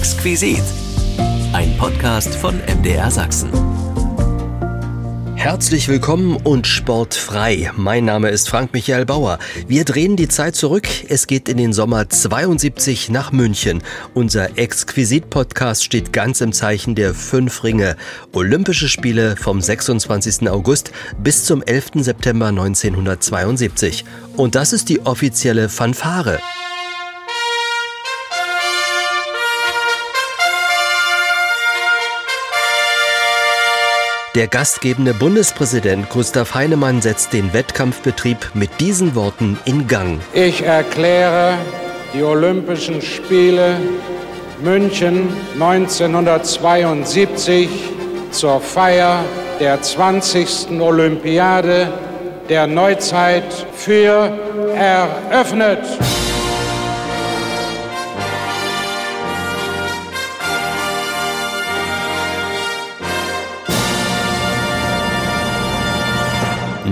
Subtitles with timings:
[0.00, 0.62] Exquisit.
[1.52, 3.50] Ein Podcast von MDR Sachsen.
[5.34, 7.70] Herzlich willkommen und sportfrei.
[7.76, 9.38] Mein Name ist Frank Michael Bauer.
[9.68, 10.88] Wir drehen die Zeit zurück.
[11.10, 13.82] Es geht in den Sommer 72 nach München.
[14.14, 17.94] Unser Exquisit-Podcast steht ganz im Zeichen der fünf Ringe.
[18.32, 20.48] Olympische Spiele vom 26.
[20.48, 20.92] August
[21.22, 21.90] bis zum 11.
[21.96, 24.06] September 1972.
[24.38, 26.40] Und das ist die offizielle Fanfare.
[34.36, 40.20] Der gastgebende Bundespräsident Gustav Heinemann setzt den Wettkampfbetrieb mit diesen Worten in Gang.
[40.32, 41.58] Ich erkläre
[42.14, 43.74] die Olympischen Spiele
[44.62, 47.68] München 1972
[48.30, 49.24] zur Feier
[49.58, 50.80] der 20.
[50.80, 51.92] Olympiade
[52.48, 54.30] der Neuzeit für
[54.76, 55.80] eröffnet.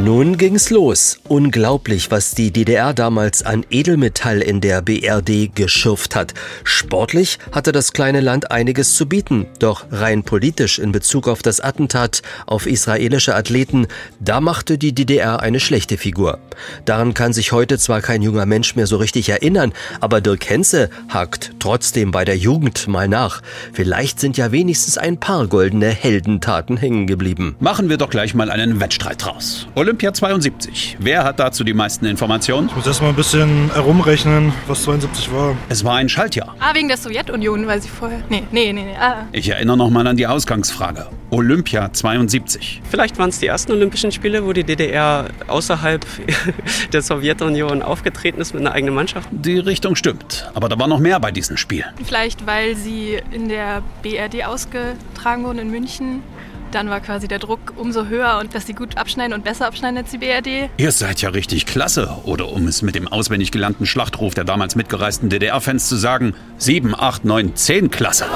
[0.09, 1.21] Nun ging's los.
[1.29, 6.33] Unglaublich, was die DDR damals an Edelmetall in der BRD geschürft hat.
[6.65, 11.61] Sportlich hatte das kleine Land einiges zu bieten, doch rein politisch in Bezug auf das
[11.61, 13.87] Attentat auf israelische Athleten,
[14.19, 16.39] da machte die DDR eine schlechte Figur.
[16.87, 20.89] Daran kann sich heute zwar kein junger Mensch mehr so richtig erinnern, aber Dirk Henze
[21.11, 23.43] hakt trotzdem bei der Jugend mal nach.
[23.75, 27.57] Vielleicht sind ja wenigstens ein paar goldene Heldentaten hängen geblieben.
[27.61, 29.67] Machen wir doch gleich mal einen Wettstreit draus.
[29.99, 30.97] Olympia 72.
[31.01, 32.69] Wer hat dazu die meisten Informationen?
[32.69, 35.57] Ich muss erst mal ein bisschen herumrechnen, was 72 war.
[35.69, 36.55] Es war ein Schaltjahr.
[36.61, 38.23] Ah, wegen der Sowjetunion, weil sie vorher.
[38.29, 38.97] Nee, nee, nee, nee.
[38.97, 39.27] Ah.
[39.33, 41.09] Ich erinnere noch mal an die Ausgangsfrage.
[41.31, 42.81] Olympia 72.
[42.89, 46.07] Vielleicht waren es die ersten Olympischen Spiele, wo die DDR außerhalb
[46.93, 49.29] der Sowjetunion aufgetreten ist mit einer eigenen Mannschaft.
[49.33, 50.49] Die Richtung stimmt.
[50.55, 51.89] Aber da war noch mehr bei diesen Spielen.
[52.05, 56.23] Vielleicht, weil sie in der BRD ausgetragen wurden in München.
[56.71, 59.99] Dann war quasi der Druck umso höher und dass sie gut abschneiden und besser abschneiden
[59.99, 60.71] als die BRD.
[60.77, 62.19] Ihr seid ja richtig klasse.
[62.25, 66.95] Oder um es mit dem auswendig gelernten Schlachtruf der damals mitgereisten DDR-Fans zu sagen, 7,
[66.95, 68.27] 8, 9, 10 klasse.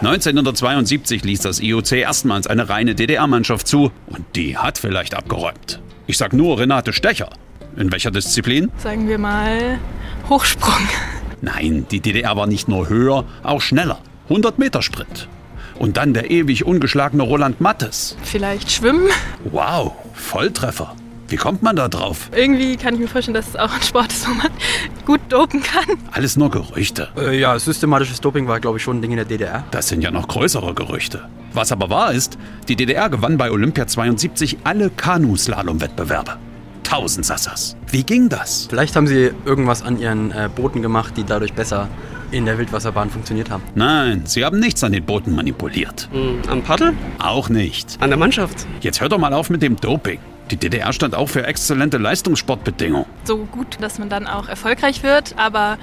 [0.00, 5.80] 1972 ließ das IOC erstmals eine reine DDR-Mannschaft zu und die hat vielleicht abgeräumt.
[6.06, 7.30] Ich sag nur Renate Stecher.
[7.76, 8.70] In welcher Disziplin?
[8.78, 9.78] Sagen wir mal
[10.28, 10.88] Hochsprung.
[11.40, 13.98] Nein, die DDR war nicht nur höher, auch schneller.
[14.28, 15.28] 100 Meter Sprint.
[15.78, 18.16] Und dann der ewig ungeschlagene Roland Mattes.
[18.22, 19.08] Vielleicht Schwimmen.
[19.44, 20.94] Wow, Volltreffer.
[21.28, 22.30] Wie kommt man da drauf?
[22.34, 24.48] Irgendwie kann ich mir vorstellen, dass es auch ein Sport ist, wo man
[25.04, 25.84] gut dopen kann.
[26.10, 27.08] Alles nur Gerüchte.
[27.18, 29.64] Äh, ja, systematisches Doping war, glaube ich, schon ein Ding in der DDR.
[29.70, 31.28] Das sind ja noch größere Gerüchte.
[31.52, 32.38] Was aber wahr ist,
[32.68, 36.38] die DDR gewann bei Olympia 72 alle Kanu-Slalom-Wettbewerbe.
[36.82, 37.76] Tausendsassers.
[37.90, 38.66] Wie ging das?
[38.68, 41.88] Vielleicht haben sie irgendwas an ihren äh, Booten gemacht, die dadurch besser
[42.30, 43.62] in der Wildwasserbahn funktioniert haben.
[43.74, 46.08] Nein, sie haben nichts an den Booten manipuliert.
[46.12, 46.92] Hm, am Paddel?
[47.18, 47.96] Auch nicht.
[48.00, 48.66] An der Mannschaft?
[48.80, 50.20] Jetzt hört doch mal auf mit dem Doping.
[50.50, 53.06] Die DDR stand auch für exzellente Leistungssportbedingungen.
[53.24, 55.76] So gut, dass man dann auch erfolgreich wird, aber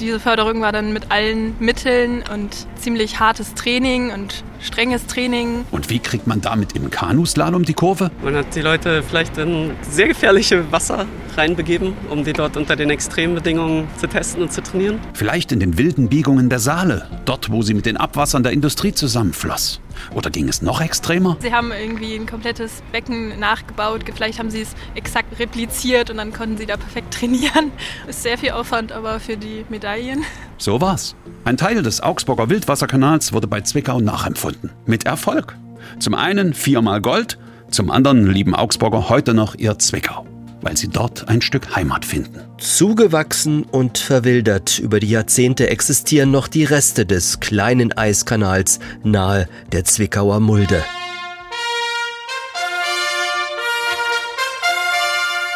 [0.00, 5.64] diese Förderung war dann mit allen Mitteln und ziemlich hartes Training und strenges Training.
[5.70, 8.10] Und wie kriegt man damit im Kanuslalom die Kurve?
[8.22, 11.06] Man hat die Leute vielleicht in sehr gefährliche Wasser
[11.40, 15.00] reinbegeben, um die dort unter den Extrembedingungen zu testen und zu trainieren.
[15.14, 18.92] Vielleicht in den wilden Biegungen der Saale, dort wo sie mit den Abwassern der Industrie
[18.92, 19.80] zusammenfloss.
[20.14, 21.38] Oder ging es noch extremer?
[21.40, 24.02] Sie haben irgendwie ein komplettes Becken nachgebaut.
[24.14, 27.72] Vielleicht haben sie es exakt repliziert und dann konnten sie da perfekt trainieren.
[28.06, 30.24] Ist sehr viel Aufwand, aber für die Medaillen.
[30.58, 31.16] So war's.
[31.44, 34.70] Ein Teil des Augsburger Wildwasserkanals wurde bei Zwickau nachempfunden.
[34.84, 35.56] Mit Erfolg.
[35.98, 37.38] Zum einen viermal Gold,
[37.70, 40.26] zum anderen lieben Augsburger heute noch ihr Zwickau
[40.62, 42.40] weil sie dort ein Stück Heimat finden.
[42.58, 49.84] Zugewachsen und verwildert über die Jahrzehnte existieren noch die Reste des kleinen Eiskanals nahe der
[49.84, 50.82] Zwickauer Mulde.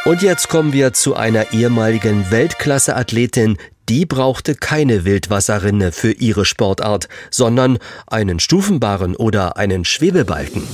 [0.04, 3.56] Und jetzt kommen wir zu einer ehemaligen Weltklasse-Athletin,
[3.88, 10.64] die brauchte keine Wildwasserrinne für ihre Sportart, sondern einen Stufenbarren oder einen Schwebebalken.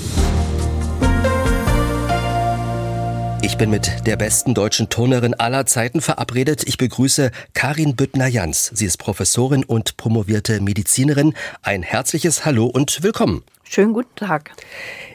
[3.51, 6.63] Ich bin mit der besten deutschen Turnerin aller Zeiten verabredet.
[6.69, 8.71] Ich begrüße Karin Büttner-Jans.
[8.75, 11.35] Sie ist Professorin und promovierte Medizinerin.
[11.61, 13.43] Ein herzliches Hallo und willkommen.
[13.65, 14.53] Schönen guten Tag.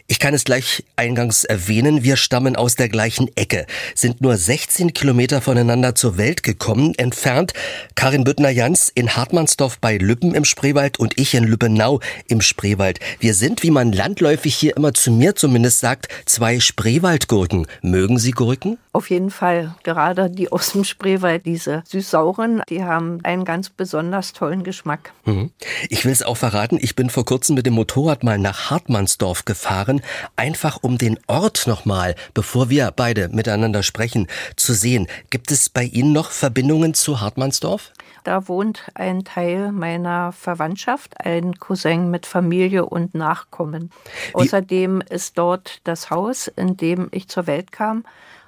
[0.08, 3.66] Ich kann es gleich eingangs erwähnen, wir stammen aus der gleichen Ecke,
[3.96, 7.54] sind nur 16 Kilometer voneinander zur Welt gekommen, entfernt.
[7.96, 13.00] Karin Büttner-Jans in Hartmannsdorf bei Lüppen im Spreewald und ich in Lübbenau im Spreewald.
[13.20, 17.66] Wir sind, wie man landläufig hier immer zu mir zumindest sagt, zwei Spreewaldgurken.
[17.82, 18.78] Mögen Sie Gurken?
[18.94, 19.76] Auf jeden Fall.
[19.82, 25.14] Gerade die aus dem Spreewald, diese süß-sauren, die haben einen ganz besonders tollen Geschmack.
[25.26, 25.50] Mhm.
[25.90, 29.46] Ich will es auch verraten, ich bin vor kurzem mit dem Motorrad mal nach Hartmannsdorf
[29.46, 30.02] gefahren machen,
[30.36, 35.08] einfach um den Ort nochmal, bevor wir beide miteinander sprechen, zu sehen.
[35.30, 37.92] Gibt es bei Ihnen noch Verbindungen zu Hartmannsdorf?
[38.24, 43.92] Da wohnt ein Teil meiner Verwandtschaft, ein Cousin mit Familie und Nachkommen.
[44.30, 44.36] Wie?
[44.36, 48.04] Außerdem ist dort das Haus, in dem ich zur Welt kam,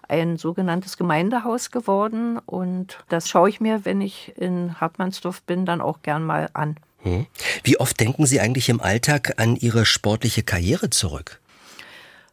[0.09, 2.39] ein sogenanntes Gemeindehaus geworden.
[2.39, 6.77] Und das schaue ich mir, wenn ich in Hartmannsdorf bin, dann auch gern mal an.
[7.07, 7.25] Hm.
[7.63, 11.39] Wie oft denken Sie eigentlich im Alltag an Ihre sportliche Karriere zurück?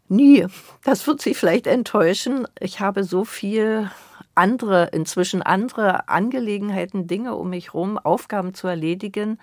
[0.08, 0.46] Nie.
[0.84, 2.46] Das wird Sie vielleicht enttäuschen.
[2.60, 3.90] Ich habe so viel
[4.34, 9.38] andere, inzwischen andere Angelegenheiten, Dinge um mich herum, Aufgaben zu erledigen.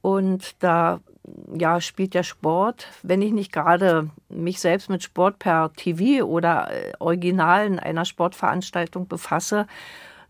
[0.00, 1.00] Und da
[1.56, 6.70] ja, spielt der Sport, wenn ich nicht gerade mich selbst mit Sport per TV oder
[6.70, 9.66] äh, Originalen einer Sportveranstaltung befasse,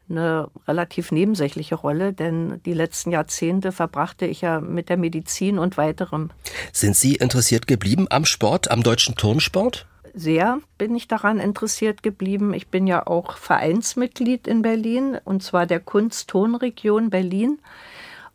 [0.08, 5.76] eine relativ nebensächliche Rolle, denn die letzten Jahrzehnte verbrachte ich ja mit der Medizin und
[5.76, 6.30] weiterem.
[6.72, 9.86] Sind Sie interessiert geblieben am Sport, am deutschen Turnsport?
[10.14, 12.54] Sehr bin ich daran interessiert geblieben.
[12.54, 17.58] Ich bin ja auch Vereinsmitglied in Berlin, und zwar der Kunst-Ton-Region Berlin.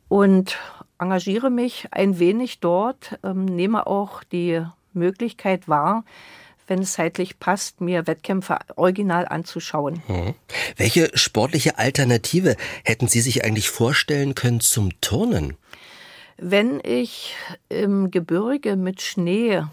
[0.10, 0.58] Und
[0.98, 4.62] engagiere mich ein wenig dort, ähm, nehme auch die
[4.94, 6.04] Möglichkeit wahr,
[6.70, 10.02] wenn es zeitlich passt, mir Wettkämpfe original anzuschauen.
[10.08, 10.36] Mhm.
[10.78, 15.58] Welche sportliche Alternative hätten Sie sich eigentlich vorstellen können zum Turnen?
[16.38, 17.36] Wenn ich
[17.68, 19.64] im Gebirge mit Schnee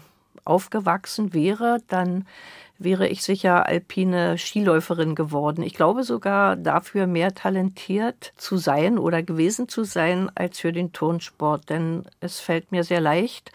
[0.43, 2.25] aufgewachsen wäre, dann
[2.79, 5.63] wäre ich sicher alpine Skiläuferin geworden.
[5.63, 10.93] Ich glaube sogar dafür mehr talentiert zu sein oder gewesen zu sein als für den
[10.93, 13.51] Turnsport, denn es fällt mir sehr leicht,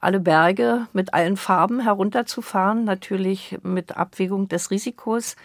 [0.00, 5.36] alle Berge mit allen Farben herunterzufahren, natürlich mit Abwägung des Risikos.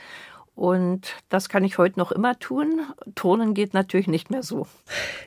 [0.56, 2.82] Und das kann ich heute noch immer tun.
[3.16, 4.68] Turnen geht natürlich nicht mehr so.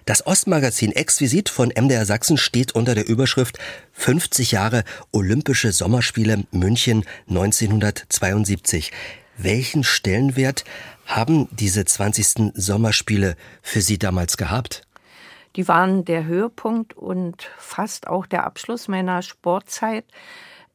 [0.05, 3.59] Das Ostmagazin Exquisit von MDR Sachsen steht unter der Überschrift
[3.93, 8.93] 50 Jahre Olympische Sommerspiele München 1972.
[9.37, 10.65] Welchen Stellenwert
[11.07, 12.53] haben diese 20.
[12.55, 14.86] Sommerspiele für Sie damals gehabt?
[15.57, 20.05] Die waren der Höhepunkt und fast auch der Abschluss meiner Sportzeit.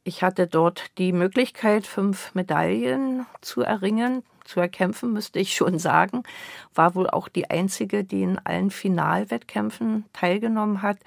[0.02, 6.24] Ich hatte dort die Möglichkeit, fünf Medaillen zu erringen, zu erkämpfen, müsste ich schon sagen.
[6.74, 10.98] War wohl auch die einzige, die in allen Finalwettkämpfen teilgenommen hat.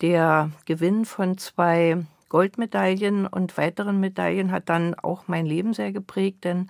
[0.00, 6.42] Der Gewinn von zwei Goldmedaillen und weiteren Medaillen hat dann auch mein Leben sehr geprägt,
[6.42, 6.68] denn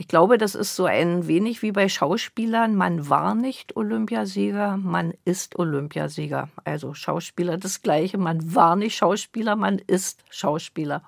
[0.00, 2.74] ich glaube, das ist so ein wenig wie bei Schauspielern.
[2.74, 6.48] Man war nicht Olympiasieger, man ist Olympiasieger.
[6.64, 8.16] Also Schauspieler das Gleiche.
[8.16, 11.02] Man war nicht Schauspieler, man ist Schauspieler.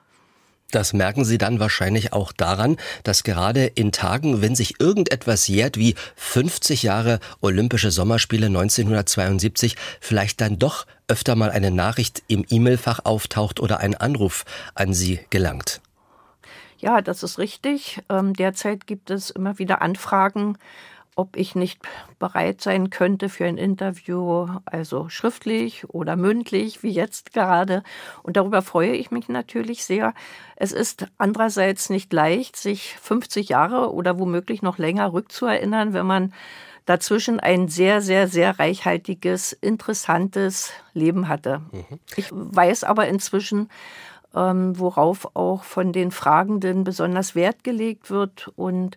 [0.73, 5.79] Das merken Sie dann wahrscheinlich auch daran, dass gerade in Tagen, wenn sich irgendetwas jährt
[5.79, 13.01] wie 50 Jahre Olympische Sommerspiele 1972, vielleicht dann doch öfter mal eine Nachricht im E-Mail-Fach
[13.05, 14.45] auftaucht oder ein Anruf
[14.75, 15.81] an Sie gelangt.
[16.83, 18.03] Ja, das ist richtig.
[18.09, 20.59] Ähm, derzeit gibt es immer wieder Anfragen,
[21.15, 21.81] ob ich nicht
[22.19, 27.85] bereit sein könnte für ein Interview, also schriftlich oder mündlich, wie jetzt gerade.
[28.25, 30.13] Und darüber freue ich mich natürlich sehr.
[30.57, 36.35] Es ist andererseits nicht leicht, sich 50 Jahre oder womöglich noch länger rückzuerinnern, wenn man
[36.85, 41.63] dazwischen ein sehr, sehr, sehr reichhaltiges, interessantes Leben hatte.
[41.71, 42.01] Mhm.
[42.17, 43.69] Ich weiß aber inzwischen,
[44.35, 48.97] ähm, worauf auch von den Fragenden besonders Wert gelegt wird und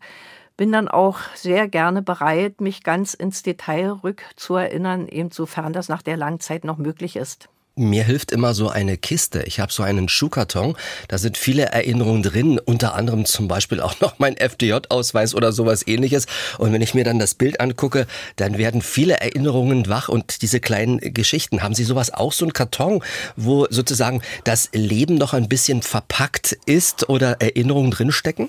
[0.57, 6.17] bin dann auch sehr gerne bereit, mich ganz ins Detail rückzuerinnern, insofern das nach der
[6.17, 7.49] langen Zeit noch möglich ist.
[7.77, 9.43] Mir hilft immer so eine Kiste.
[9.43, 10.77] Ich habe so einen Schuhkarton.
[11.09, 15.85] Da sind viele Erinnerungen drin, unter anderem zum Beispiel auch noch mein FDJ-Ausweis oder sowas
[15.85, 16.25] ähnliches.
[16.57, 20.61] Und wenn ich mir dann das Bild angucke, dann werden viele Erinnerungen wach und diese
[20.61, 21.63] kleinen Geschichten.
[21.63, 23.03] Haben Sie sowas auch, so einen Karton,
[23.35, 28.47] wo sozusagen das Leben noch ein bisschen verpackt ist oder Erinnerungen drinstecken?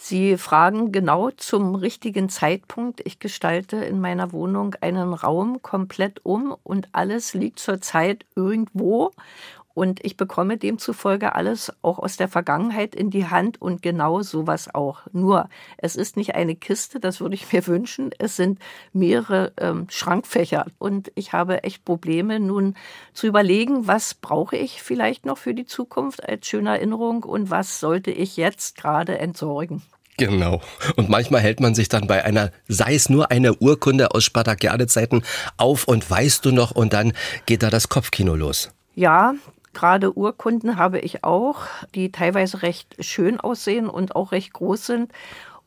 [0.00, 3.00] Sie fragen genau zum richtigen Zeitpunkt.
[3.04, 9.10] Ich gestalte in meiner Wohnung einen Raum komplett um und alles liegt zurzeit irgendwo.
[9.78, 14.74] Und ich bekomme demzufolge alles auch aus der Vergangenheit in die Hand und genau sowas
[14.74, 15.02] auch.
[15.12, 18.10] Nur, es ist nicht eine Kiste, das würde ich mir wünschen.
[18.18, 18.58] Es sind
[18.92, 20.66] mehrere ähm, Schrankfächer.
[20.78, 22.74] Und ich habe echt Probleme, nun
[23.12, 27.78] zu überlegen, was brauche ich vielleicht noch für die Zukunft als schöne Erinnerung und was
[27.78, 29.82] sollte ich jetzt gerade entsorgen.
[30.16, 30.60] Genau.
[30.96, 35.22] Und manchmal hält man sich dann bei einer, sei es nur eine Urkunde aus Spartakiade-Zeiten
[35.56, 37.12] auf und weißt du noch und dann
[37.46, 38.72] geht da das Kopfkino los.
[38.96, 39.34] Ja,
[39.74, 41.62] Gerade Urkunden habe ich auch,
[41.94, 45.12] die teilweise recht schön aussehen und auch recht groß sind.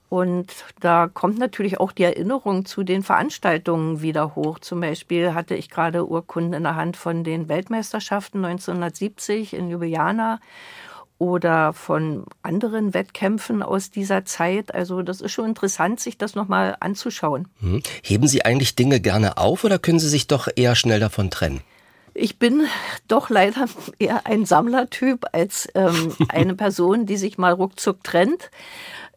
[0.09, 0.47] Und
[0.81, 4.59] da kommt natürlich auch die Erinnerung zu den Veranstaltungen wieder hoch.
[4.59, 10.41] Zum Beispiel hatte ich gerade Urkunden in der Hand von den Weltmeisterschaften 1970 in Ljubljana
[11.17, 14.75] oder von anderen Wettkämpfen aus dieser Zeit.
[14.75, 17.47] Also das ist schon interessant, sich das nochmal anzuschauen.
[17.61, 17.81] Hm.
[18.03, 21.61] Heben Sie eigentlich Dinge gerne auf oder können Sie sich doch eher schnell davon trennen?
[22.13, 22.67] Ich bin
[23.07, 23.65] doch leider
[23.99, 28.49] eher ein Sammlertyp als ähm, eine Person, die sich mal ruckzuck trennt.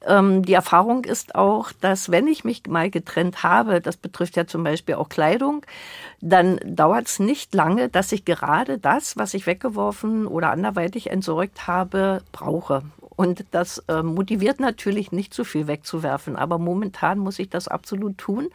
[0.06, 4.46] Ähm, die Erfahrung ist auch, dass wenn ich mich mal getrennt habe, das betrifft ja
[4.46, 5.64] zum Beispiel auch Kleidung,
[6.20, 11.66] dann dauert es nicht lange, dass ich gerade das, was ich weggeworfen oder anderweitig entsorgt
[11.66, 12.82] habe, brauche.
[13.16, 16.36] Und das äh, motiviert natürlich nicht so viel wegzuwerfen.
[16.36, 18.48] Aber momentan muss ich das absolut tun,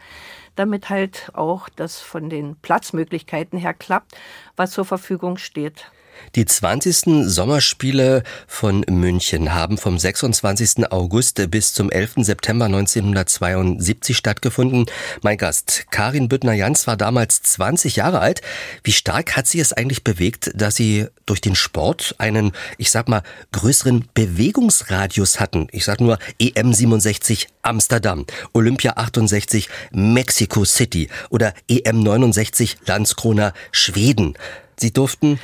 [0.54, 4.16] damit halt auch das von den Platzmöglichkeiten her klappt,
[4.56, 5.90] was zur Verfügung steht.
[6.36, 7.28] Die 20.
[7.28, 10.90] Sommerspiele von München haben vom 26.
[10.92, 12.18] August bis zum 11.
[12.18, 14.86] September 1972 stattgefunden.
[15.22, 18.42] Mein Gast Karin Büttner-Jans war damals 20 Jahre alt.
[18.84, 23.08] Wie stark hat sie es eigentlich bewegt, dass sie durch den Sport einen, ich sag
[23.08, 25.66] mal, größeren Bewegungsradius hatten?
[25.72, 34.34] Ich sag nur EM 67 Amsterdam, Olympia 68 Mexico City oder EM 69 Landskrona Schweden.
[34.78, 35.38] Sie durften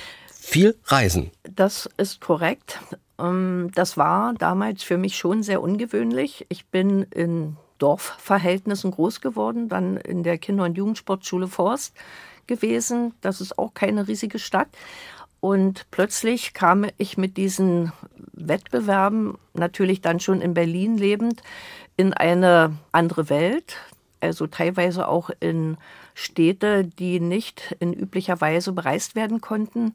[0.47, 1.33] viel reisen.
[1.43, 2.79] Das ist korrekt.
[3.19, 6.47] Ähm, das war damals für mich schon sehr ungewöhnlich.
[6.49, 11.95] Ich bin in Dorfverhältnissen groß geworden, dann in der Kinder- und Jugendsportschule Forst
[12.47, 13.13] gewesen.
[13.21, 14.69] Das ist auch keine riesige Stadt.
[15.41, 17.93] Und plötzlich kam ich mit diesen
[18.33, 21.43] Wettbewerben, natürlich dann schon in Berlin lebend,
[21.97, 23.77] in eine andere Welt.
[24.21, 25.77] Also teilweise auch in
[26.15, 29.95] Städte, die nicht in üblicher Weise bereist werden konnten.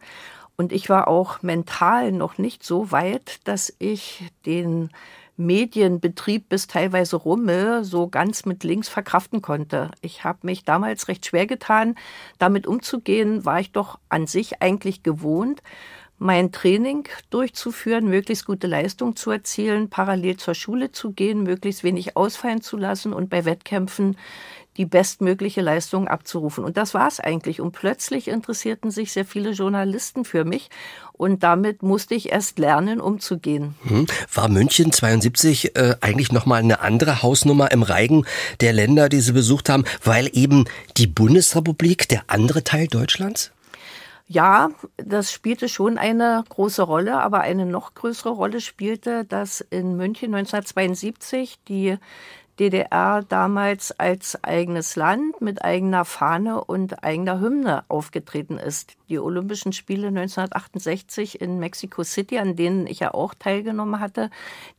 [0.62, 4.92] Und ich war auch mental noch nicht so weit, dass ich den
[5.36, 9.90] Medienbetrieb bis teilweise Rummel so ganz mit links verkraften konnte.
[10.02, 11.96] Ich habe mich damals recht schwer getan,
[12.38, 15.64] damit umzugehen, war ich doch an sich eigentlich gewohnt,
[16.22, 22.16] mein Training durchzuführen, möglichst gute Leistung zu erzielen, parallel zur Schule zu gehen, möglichst wenig
[22.16, 24.16] ausfallen zu lassen und bei Wettkämpfen
[24.78, 26.64] die bestmögliche Leistung abzurufen.
[26.64, 27.60] Und das war es eigentlich.
[27.60, 30.70] Und plötzlich interessierten sich sehr viele Journalisten für mich.
[31.12, 33.74] Und damit musste ich erst lernen, umzugehen.
[33.84, 34.06] Hm.
[34.34, 38.26] War München 72 äh, eigentlich nochmal eine andere Hausnummer im Reigen
[38.62, 40.66] der Länder, die Sie besucht haben, weil eben
[40.98, 43.52] die Bundesrepublik der andere Teil Deutschlands?
[44.34, 49.98] Ja, das spielte schon eine große Rolle, aber eine noch größere Rolle spielte, dass in
[49.98, 51.98] München 1972 die
[52.62, 58.98] DDR damals als eigenes Land mit eigener Fahne und eigener Hymne aufgetreten ist.
[59.10, 64.30] Die Olympischen Spiele 1968 in Mexico City, an denen ich ja auch teilgenommen hatte,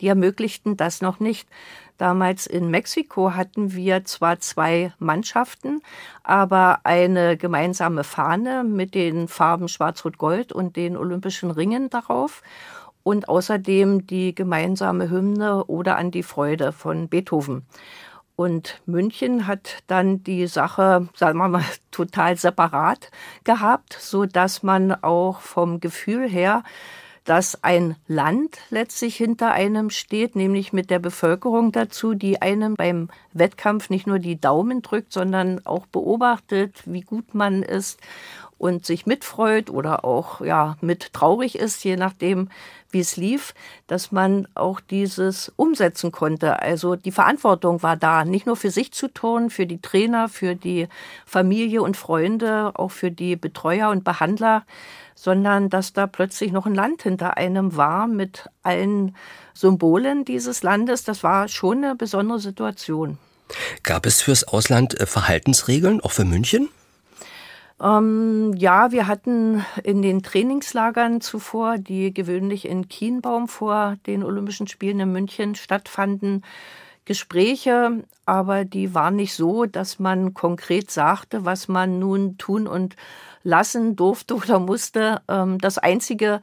[0.01, 1.49] die ermöglichten das noch nicht.
[1.99, 5.83] Damals in Mexiko hatten wir zwar zwei Mannschaften,
[6.23, 12.43] aber eine gemeinsame Fahne mit den Farben Schwarz-Rot-Gold und den Olympischen Ringen darauf
[13.03, 17.67] und außerdem die gemeinsame Hymne Oder an die Freude von Beethoven.
[18.37, 23.11] Und München hat dann die Sache, sagen wir mal, total separat
[23.45, 26.63] gehabt, so dass man auch vom Gefühl her
[27.25, 33.09] dass ein Land letztlich hinter einem steht, nämlich mit der Bevölkerung dazu, die einem beim
[33.33, 38.01] Wettkampf nicht nur die Daumen drückt, sondern auch beobachtet, wie gut man ist
[38.59, 42.49] und sich mitfreut oder auch ja mit traurig ist, je nachdem,
[42.93, 43.55] wie es lief,
[43.87, 46.61] dass man auch dieses umsetzen konnte.
[46.61, 50.55] Also die Verantwortung war da, nicht nur für sich zu tun, für die Trainer, für
[50.55, 50.89] die
[51.27, 54.65] Familie und Freunde, auch für die Betreuer und Behandler,
[55.15, 59.17] sondern dass da plötzlich noch ein Land hinter einem war mit allen
[59.55, 61.05] Symbolen dieses Landes.
[61.05, 63.19] Das war schon eine besondere Situation.
[63.83, 66.69] Gab es fürs Ausland äh, Verhaltensregeln, auch für München?
[67.83, 74.69] Ähm, ja, wir hatten in den Trainingslagern zuvor, die gewöhnlich in Kienbaum vor den Olympischen
[74.69, 76.45] Spielen in München stattfanden,
[77.05, 82.95] Gespräche, aber die waren nicht so, dass man konkret sagte, was man nun tun und
[83.43, 85.21] lassen durfte oder musste.
[85.27, 86.41] Ähm, das Einzige,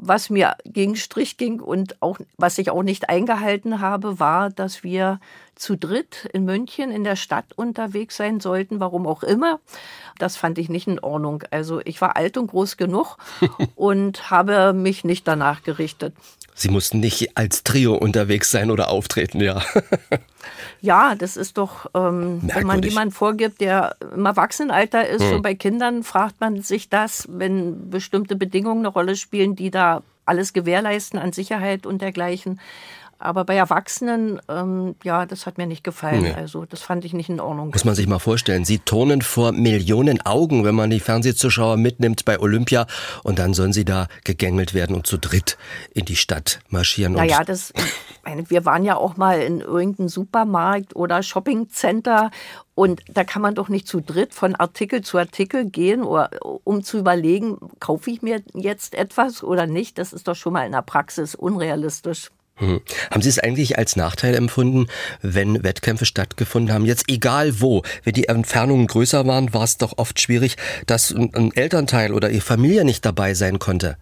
[0.00, 4.84] was mir gegen Strich ging und auch, was ich auch nicht eingehalten habe, war, dass
[4.84, 5.20] wir
[5.54, 9.60] zu dritt in München in der Stadt unterwegs sein sollten, warum auch immer.
[10.18, 11.42] Das fand ich nicht in Ordnung.
[11.50, 13.18] Also ich war alt und groß genug
[13.74, 16.14] und habe mich nicht danach gerichtet.
[16.58, 19.62] Sie mussten nicht als Trio unterwegs sein oder auftreten, ja.
[20.80, 25.36] ja, das ist doch, ähm, wenn man jemanden vorgibt, der im Erwachsenenalter ist, hm.
[25.36, 30.02] und bei Kindern fragt man sich das, wenn bestimmte Bedingungen eine Rolle spielen, die da
[30.24, 32.60] alles gewährleisten an Sicherheit und dergleichen.
[33.20, 36.22] Aber bei Erwachsenen, ähm, ja, das hat mir nicht gefallen.
[36.22, 36.34] Nee.
[36.34, 37.70] Also das fand ich nicht in Ordnung.
[37.70, 38.64] Muss man sich mal vorstellen.
[38.64, 42.86] Sie turnen vor Millionen Augen, wenn man die Fernsehzuschauer mitnimmt bei Olympia.
[43.24, 45.58] Und dann sollen sie da gegängelt werden und zu dritt
[45.94, 47.14] in die Stadt marschieren.
[47.14, 47.72] Naja, das,
[48.28, 52.30] meine, wir waren ja auch mal in irgendeinem Supermarkt oder Shoppingcenter.
[52.74, 56.30] Und da kann man doch nicht zu dritt von Artikel zu Artikel gehen, oder,
[56.64, 59.98] um zu überlegen, kaufe ich mir jetzt etwas oder nicht.
[59.98, 62.30] Das ist doch schon mal in der Praxis unrealistisch.
[62.58, 62.80] Hm.
[63.10, 64.88] Haben Sie es eigentlich als Nachteil empfunden,
[65.22, 66.84] wenn Wettkämpfe stattgefunden haben?
[66.84, 71.52] Jetzt egal wo, wenn die Entfernungen größer waren, war es doch oft schwierig, dass ein
[71.54, 73.96] Elternteil oder Ihre Familie nicht dabei sein konnte.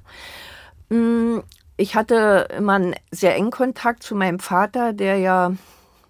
[0.91, 1.43] Hm,
[1.77, 5.53] ich hatte immer einen sehr engen Kontakt zu meinem Vater, der ja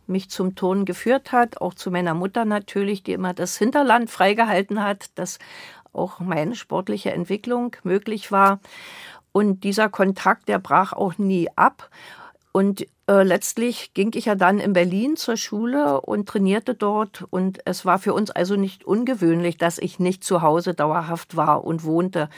[0.07, 4.83] mich zum Ton geführt hat, auch zu meiner Mutter natürlich, die immer das Hinterland freigehalten
[4.85, 5.41] hat, dass
[5.93, 8.61] auch meine sportliche Entwicklung möglich war.
[9.33, 11.91] Und dieser Kontakt, der brach auch nie ab.
[12.57, 17.23] Und äh, letztlich ging ich ja dann in Berlin zur Schule und trainierte dort.
[17.29, 21.65] Und es war für uns also nicht ungewöhnlich, dass ich nicht zu Hause dauerhaft war
[21.65, 22.31] und wohnte.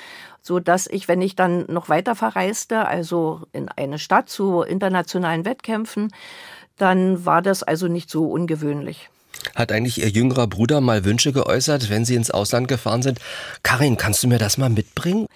[0.42, 5.44] So dass ich, wenn ich dann noch weiter verreiste, also in eine Stadt zu internationalen
[5.44, 6.12] Wettkämpfen,
[6.78, 9.10] dann war das also nicht so ungewöhnlich.
[9.54, 13.20] Hat eigentlich Ihr jüngerer Bruder mal Wünsche geäußert, wenn Sie ins Ausland gefahren sind?
[13.62, 15.28] Karin, kannst du mir das mal mitbringen?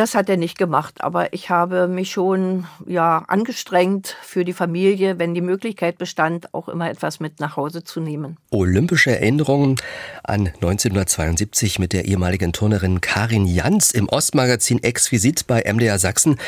[0.00, 5.18] Das hat er nicht gemacht, aber ich habe mich schon ja angestrengt für die Familie,
[5.18, 8.38] wenn die Möglichkeit bestand, auch immer etwas mit nach Hause zu nehmen.
[8.48, 9.76] Olympische Erinnerungen
[10.24, 16.38] an 1972 mit der ehemaligen Turnerin Karin Jans im Ostmagazin Exquisit bei MDR Sachsen.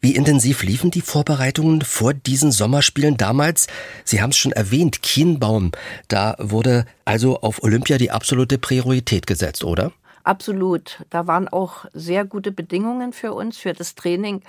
[0.00, 3.68] Wie intensiv liefen die Vorbereitungen vor diesen Sommerspielen damals?
[4.02, 5.70] Sie haben es schon erwähnt, Kienbaum.
[6.08, 9.92] Da wurde also auf Olympia die absolute Priorität gesetzt, oder?
[10.28, 11.06] Absolut.
[11.08, 14.42] Da waren auch sehr gute Bedingungen für uns, für das Training.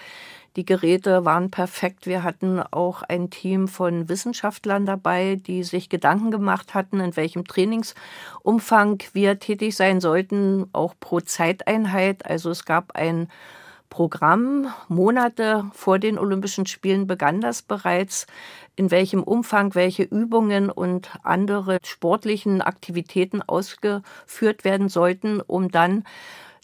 [0.57, 2.05] Die Geräte waren perfekt.
[2.05, 7.45] Wir hatten auch ein Team von Wissenschaftlern dabei, die sich Gedanken gemacht hatten, in welchem
[7.45, 12.25] Trainingsumfang wir tätig sein sollten, auch pro Zeiteinheit.
[12.25, 13.29] Also es gab ein
[13.89, 14.67] Programm.
[14.87, 18.27] Monate vor den Olympischen Spielen begann das bereits,
[18.75, 26.05] in welchem Umfang welche Übungen und andere sportlichen Aktivitäten ausgeführt werden sollten, um dann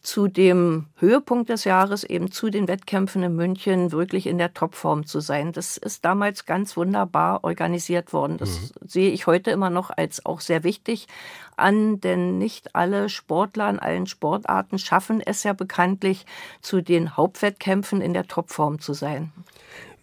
[0.05, 5.05] zu dem Höhepunkt des Jahres, eben zu den Wettkämpfen in München, wirklich in der Topform
[5.05, 5.51] zu sein.
[5.51, 8.37] Das ist damals ganz wunderbar organisiert worden.
[8.37, 8.87] Das mhm.
[8.87, 11.07] sehe ich heute immer noch als auch sehr wichtig
[11.57, 16.25] an, denn nicht alle Sportler in allen Sportarten schaffen es ja bekanntlich,
[16.61, 19.31] zu den Hauptwettkämpfen in der Topform zu sein.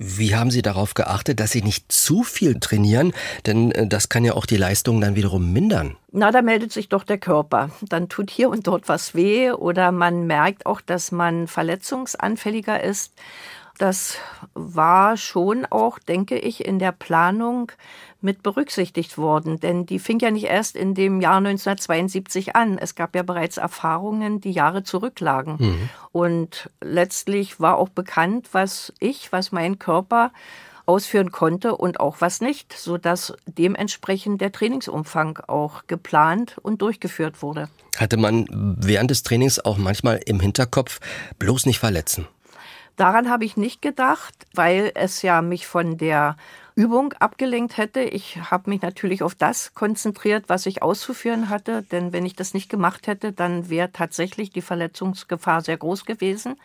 [0.04, 3.12] Wie haben Sie darauf geachtet, dass Sie nicht zu viel trainieren?
[3.46, 5.96] Denn äh, das kann ja auch die Leistung dann wiederum mindern.
[6.10, 7.70] Na, da meldet sich doch der Körper.
[7.82, 13.12] Dann tut hier und dort was weh oder man merkt auch, dass man verletzungsanfälliger ist.
[13.82, 14.14] Das
[14.54, 17.72] war schon auch, denke ich, in der Planung
[18.20, 19.58] mit berücksichtigt worden.
[19.58, 22.78] Denn die fing ja nicht erst in dem Jahr 1972 an.
[22.78, 25.56] Es gab ja bereits Erfahrungen, die Jahre zurücklagen.
[25.58, 25.88] Mhm.
[26.12, 30.30] Und letztlich war auch bekannt, was ich, was mein Körper
[30.86, 37.68] ausführen konnte und auch was nicht, sodass dementsprechend der Trainingsumfang auch geplant und durchgeführt wurde.
[37.96, 38.46] Hatte man
[38.78, 41.00] während des Trainings auch manchmal im Hinterkopf
[41.40, 42.28] bloß nicht verletzen?
[42.96, 46.36] Daran habe ich nicht gedacht, weil es ja mich von der
[46.74, 48.00] Übung abgelenkt hätte.
[48.00, 52.54] Ich habe mich natürlich auf das konzentriert, was ich auszuführen hatte, denn wenn ich das
[52.54, 56.56] nicht gemacht hätte, dann wäre tatsächlich die Verletzungsgefahr sehr groß gewesen.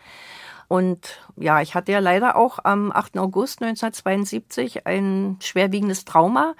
[0.68, 3.18] Und ja, ich hatte ja leider auch am 8.
[3.18, 6.54] August 1972 ein schwerwiegendes Trauma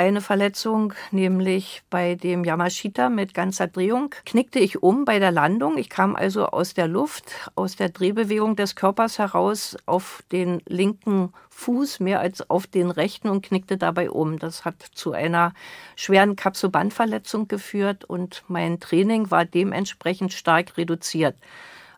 [0.00, 5.76] eine Verletzung, nämlich bei dem Yamashita mit ganzer Drehung, knickte ich um bei der Landung.
[5.76, 11.34] Ich kam also aus der Luft, aus der Drehbewegung des Körpers heraus auf den linken
[11.50, 14.38] Fuß mehr als auf den rechten und knickte dabei um.
[14.38, 15.52] Das hat zu einer
[15.96, 21.36] schweren Kapsobandverletzung geführt und mein Training war dementsprechend stark reduziert.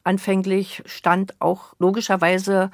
[0.03, 2.73] Anfänglich stand auch logischerweise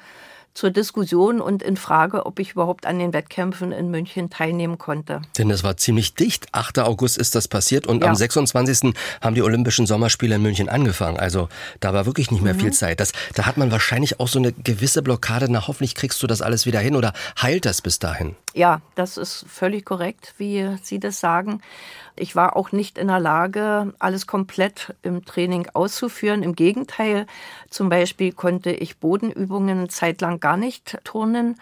[0.53, 5.21] zur Diskussion und in Frage, ob ich überhaupt an den Wettkämpfen in München teilnehmen konnte.
[5.37, 6.47] Denn es war ziemlich dicht.
[6.51, 6.79] 8.
[6.79, 8.09] August ist das passiert und ja.
[8.09, 8.93] am 26.
[9.21, 11.17] haben die Olympischen Sommerspiele in München angefangen.
[11.17, 12.59] Also da war wirklich nicht mehr mhm.
[12.59, 12.99] viel Zeit.
[12.99, 15.47] Das, da hat man wahrscheinlich auch so eine gewisse Blockade.
[15.49, 18.35] Na, hoffentlich kriegst du das alles wieder hin oder heilt das bis dahin?
[18.53, 21.61] Ja, das ist völlig korrekt, wie Sie das sagen.
[22.19, 26.43] Ich war auch nicht in der Lage, alles komplett im Training auszuführen.
[26.43, 27.25] Im Gegenteil,
[27.69, 31.55] zum Beispiel konnte ich Bodenübungen zeitlang gar nicht turnen.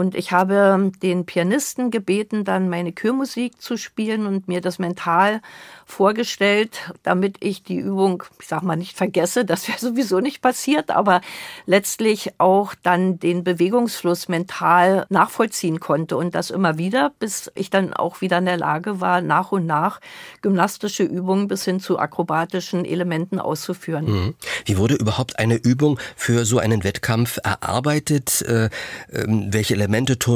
[0.00, 5.42] Und ich habe den Pianisten gebeten, dann meine Chörmusik zu spielen und mir das mental
[5.84, 9.44] vorgestellt, damit ich die Übung, ich sag mal, nicht vergesse.
[9.44, 11.20] Das wäre sowieso nicht passiert, aber
[11.66, 17.92] letztlich auch dann den Bewegungsfluss mental nachvollziehen konnte und das immer wieder, bis ich dann
[17.92, 20.00] auch wieder in der Lage war, nach und nach
[20.40, 24.06] gymnastische Übungen bis hin zu akrobatischen Elementen auszuführen.
[24.06, 24.34] Mhm.
[24.64, 28.40] Wie wurde überhaupt eine Übung für so einen Wettkampf erarbeitet?
[28.40, 28.70] Äh,
[29.12, 29.89] ähm, welche Elemente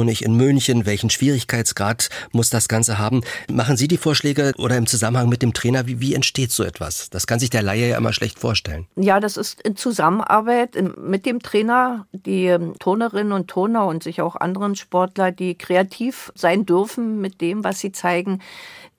[0.09, 0.85] ich in München?
[0.85, 3.21] Welchen Schwierigkeitsgrad muss das Ganze haben?
[3.51, 7.09] Machen Sie die Vorschläge oder im Zusammenhang mit dem Trainer, wie, wie entsteht so etwas?
[7.09, 8.87] Das kann sich der Laie ja immer schlecht vorstellen.
[8.95, 14.21] Ja, das ist in Zusammenarbeit mit dem Trainer, die ähm, Turnerinnen und Turner und sich
[14.21, 18.41] auch anderen Sportler, die kreativ sein dürfen mit dem, was sie zeigen.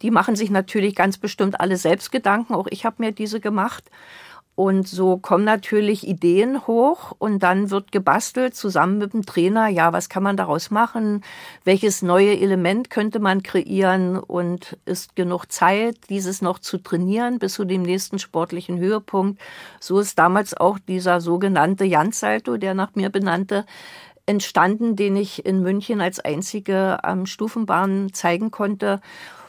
[0.02, 2.54] Die machen sich natürlich ganz bestimmt alle selbst Gedanken.
[2.54, 3.84] Auch ich habe mir diese gemacht.
[4.56, 9.68] Und so kommen natürlich Ideen hoch und dann wird gebastelt zusammen mit dem Trainer.
[9.68, 11.22] Ja, was kann man daraus machen?
[11.64, 14.16] Welches neue Element könnte man kreieren?
[14.16, 19.38] Und ist genug Zeit, dieses noch zu trainieren bis zu dem nächsten sportlichen Höhepunkt?
[19.78, 23.66] So ist damals auch dieser sogenannte Jans-Salto, der nach mir benannte,
[24.24, 29.02] entstanden, den ich in München als einzige am Stufenbahn zeigen konnte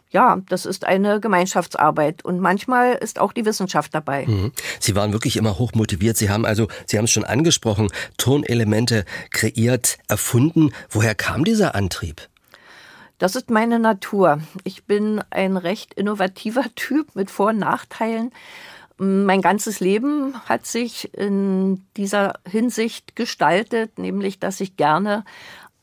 [0.09, 4.25] ja, das ist eine Gemeinschaftsarbeit und manchmal ist auch die Wissenschaft dabei.
[4.25, 4.51] Mhm.
[4.79, 6.17] Sie waren wirklich immer hoch motiviert.
[6.17, 10.71] Sie haben also, Sie haben es schon angesprochen, Turnelemente kreiert, erfunden.
[10.89, 12.27] Woher kam dieser Antrieb?
[13.17, 14.39] Das ist meine Natur.
[14.63, 18.31] Ich bin ein recht innovativer Typ mit Vor- und Nachteilen.
[18.99, 25.23] Mein ganzes Leben hat sich in dieser Hinsicht gestaltet, nämlich dass ich gerne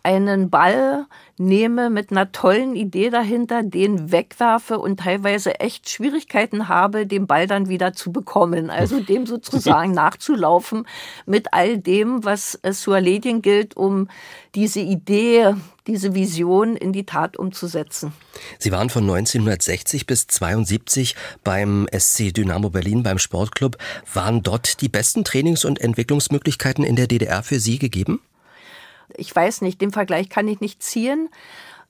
[0.04, 1.06] einen Ball
[1.38, 7.46] nehme mit einer tollen Idee dahinter, den wegwerfe und teilweise echt Schwierigkeiten habe, den Ball
[7.46, 8.70] dann wieder zu bekommen.
[8.70, 10.86] Also dem sozusagen nachzulaufen
[11.26, 14.08] mit all dem, was es zu erledigen gilt, um
[14.54, 15.54] diese Idee,
[15.86, 18.12] diese Vision in die Tat umzusetzen.
[18.58, 23.78] Sie waren von 1960 bis 72 beim SC Dynamo Berlin, beim Sportclub.
[24.12, 28.20] Waren dort die besten Trainings- und Entwicklungsmöglichkeiten in der DDR für Sie gegeben?
[29.16, 31.28] Ich weiß nicht, den Vergleich kann ich nicht ziehen.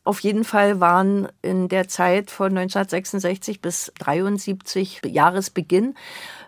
[0.07, 5.95] Auf jeden Fall waren in der Zeit von 1966 bis 73 Jahresbeginn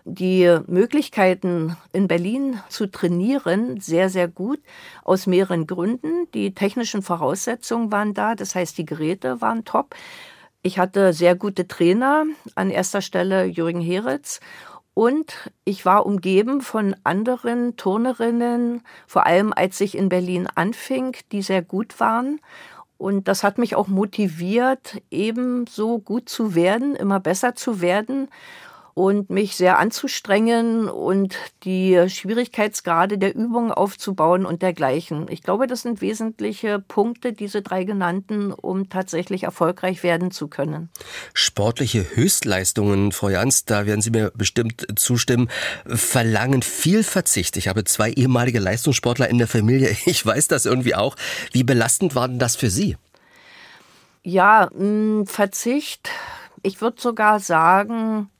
[0.05, 4.59] die Möglichkeiten in Berlin zu trainieren sehr, sehr gut
[5.03, 6.31] aus mehreren Gründen.
[6.35, 9.95] Die technischen Voraussetzungen waren da, das heißt, die Geräte waren top.
[10.61, 14.39] Ich hatte sehr gute Trainer, an erster Stelle Jürgen Heritz
[14.97, 21.43] und ich war umgeben von anderen Turnerinnen, vor allem als ich in Berlin anfing, die
[21.43, 22.39] sehr gut waren.
[22.97, 28.27] Und das hat mich auch motiviert, ebenso gut zu werden, immer besser zu werden
[28.97, 35.27] und mich sehr anzustrengen und die Schwierigkeitsgrade der Übung aufzubauen und dergleichen.
[35.29, 40.89] Ich glaube, das sind wesentliche Punkte, diese drei genannten, um tatsächlich erfolgreich werden zu können.
[41.35, 45.47] Sportliche Höchstleistungen, Frau Jans, da werden Sie mir bestimmt zustimmen,
[45.85, 47.55] verlangen viel Verzicht.
[47.57, 49.95] Ich habe zwei ehemalige Leistungssportler in der Familie.
[50.07, 51.15] Ich weiß das irgendwie auch.
[51.51, 52.97] Wie belastend war denn das für Sie?
[54.23, 54.69] Ja,
[55.25, 56.09] Verzicht.
[56.63, 58.31] Ich würde sogar sagen,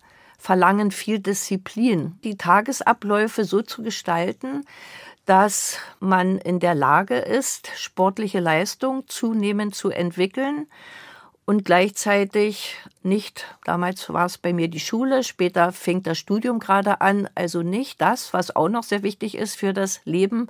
[0.48, 2.18] verlangen viel Disziplin.
[2.24, 4.64] Die Tagesabläufe so zu gestalten,
[5.26, 10.68] dass man in der Lage ist, sportliche Leistung zunehmend zu entwickeln
[11.44, 17.02] und gleichzeitig nicht, damals war es bei mir die Schule, später fing das Studium gerade
[17.02, 20.48] an, also nicht das, was auch noch sehr wichtig ist für das Leben,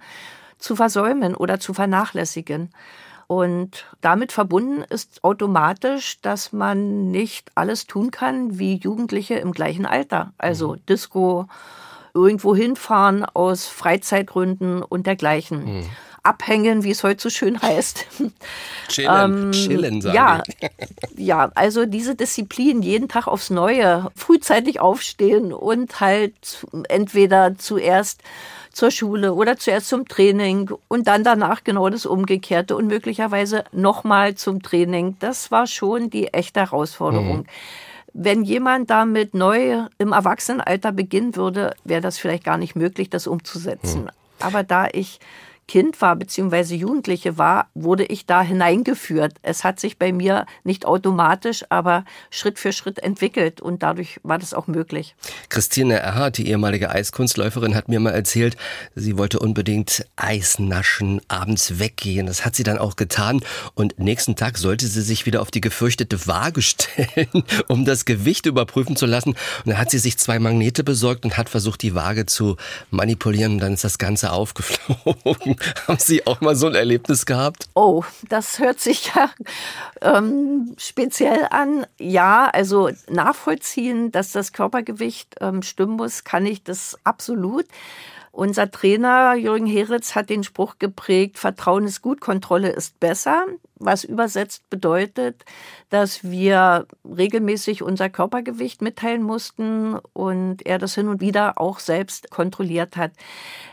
[0.59, 2.69] zu versäumen oder zu vernachlässigen.
[3.27, 9.85] Und damit verbunden ist automatisch, dass man nicht alles tun kann wie Jugendliche im gleichen
[9.85, 10.31] Alter.
[10.37, 10.85] Also mhm.
[10.87, 11.47] Disco,
[12.13, 15.79] irgendwo hinfahren aus Freizeitgründen und dergleichen.
[15.79, 15.89] Mhm.
[16.23, 18.05] Abhängen, wie es heute so schön heißt.
[18.89, 20.43] Chillen, ähm, chillen sagen ja,
[21.15, 28.21] ja, also diese Disziplin, jeden Tag aufs Neue, frühzeitig aufstehen und halt entweder zuerst
[28.77, 34.35] zur Schule oder zuerst zum Training und dann danach genau das Umgekehrte und möglicherweise nochmal
[34.35, 35.15] zum Training.
[35.17, 37.37] Das war schon die echte Herausforderung.
[37.37, 37.45] Mhm.
[38.13, 43.25] Wenn jemand damit neu im Erwachsenenalter beginnen würde, wäre das vielleicht gar nicht möglich, das
[43.25, 44.03] umzusetzen.
[44.03, 44.09] Mhm.
[44.39, 45.19] Aber da ich
[45.67, 46.75] Kind war bzw.
[46.75, 49.33] Jugendliche war, wurde ich da hineingeführt.
[49.41, 54.39] Es hat sich bei mir nicht automatisch, aber Schritt für Schritt entwickelt und dadurch war
[54.39, 55.15] das auch möglich.
[55.49, 58.55] Christine Erhardt, die ehemalige Eiskunstläuferin, hat mir mal erzählt,
[58.95, 62.27] sie wollte unbedingt Eis naschen, abends weggehen.
[62.27, 63.41] Das hat sie dann auch getan
[63.73, 68.45] und nächsten Tag sollte sie sich wieder auf die gefürchtete Waage stellen, um das Gewicht
[68.45, 69.31] überprüfen zu lassen.
[69.31, 72.55] Und dann hat sie sich zwei Magnete besorgt und hat versucht, die Waage zu
[72.89, 75.56] manipulieren und dann ist das Ganze aufgeflogen.
[75.87, 77.67] Haben Sie auch mal so ein Erlebnis gehabt?
[77.73, 79.29] Oh, das hört sich ja
[80.01, 81.85] ähm, speziell an.
[81.99, 87.65] Ja, also nachvollziehen, dass das Körpergewicht ähm, stimmen muss, kann ich das absolut.
[88.37, 93.47] Unser Trainer Jürgen Heritz hat den Spruch geprägt, Vertrauen ist gut, Kontrolle ist besser,
[93.77, 95.43] was übersetzt bedeutet,
[95.89, 102.29] dass wir regelmäßig unser Körpergewicht mitteilen mussten und er das hin und wieder auch selbst
[102.29, 103.11] kontrolliert hat.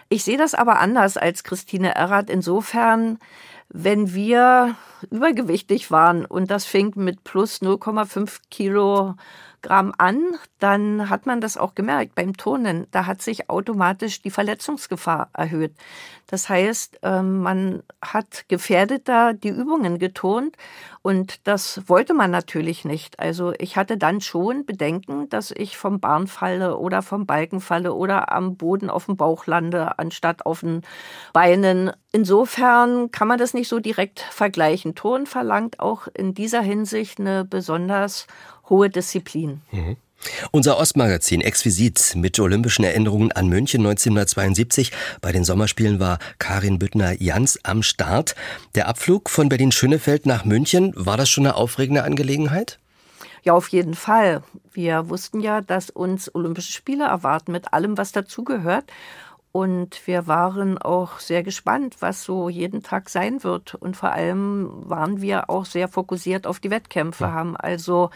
[0.08, 3.18] Ich sehe das aber anders als Christine Errath insofern,
[3.68, 4.76] wenn wir
[5.10, 9.14] übergewichtig waren und das fing mit plus 0,5 Kilo
[9.64, 10.22] Gramm an,
[10.58, 12.86] dann hat man das auch gemerkt beim Turnen.
[12.90, 15.74] Da hat sich automatisch die Verletzungsgefahr erhöht.
[16.26, 20.56] Das heißt, ähm, man hat gefährdeter die Übungen geturnt
[21.02, 23.18] und das wollte man natürlich nicht.
[23.20, 27.92] Also ich hatte dann schon Bedenken, dass ich vom Barn falle oder vom Balken falle
[27.92, 30.82] oder am Boden auf dem Bauch lande, anstatt auf den
[31.32, 31.92] Beinen.
[32.12, 34.94] Insofern kann man das nicht so direkt vergleichen.
[34.94, 38.26] Turnen verlangt auch in dieser Hinsicht eine besonders
[38.68, 39.60] hohe Disziplin.
[39.70, 39.96] Mhm.
[40.52, 44.90] Unser Ostmagazin Exquisit mit olympischen Erinnerungen an München 1972.
[45.20, 48.34] Bei den Sommerspielen war Karin Büttner-Jans am Start.
[48.74, 52.78] Der Abflug von Berlin-Schönefeld nach München, war das schon eine aufregende Angelegenheit?
[53.42, 54.42] Ja, auf jeden Fall.
[54.72, 58.84] Wir wussten ja, dass uns Olympische Spiele erwarten mit allem, was dazugehört.
[59.56, 63.76] Und wir waren auch sehr gespannt, was so jeden Tag sein wird.
[63.76, 68.10] Und vor allem waren wir auch sehr fokussiert auf die Wettkämpfe, haben also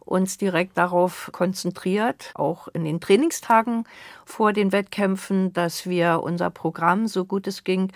[0.00, 3.84] uns direkt darauf konzentriert, auch in den Trainingstagen
[4.26, 7.90] vor den Wettkämpfen, dass wir unser Programm, so gut es ging,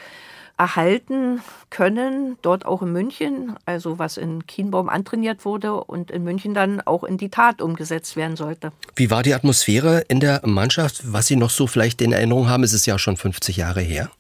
[0.59, 6.55] erhalten können, dort auch in München, also was in Kienbaum antrainiert wurde und in München
[6.55, 8.73] dann auch in die Tat umgesetzt werden sollte.
[8.95, 11.13] Wie war die Atmosphäre in der Mannschaft?
[11.13, 14.11] Was Sie noch so vielleicht in Erinnerung haben, ist es ja schon 50 Jahre her.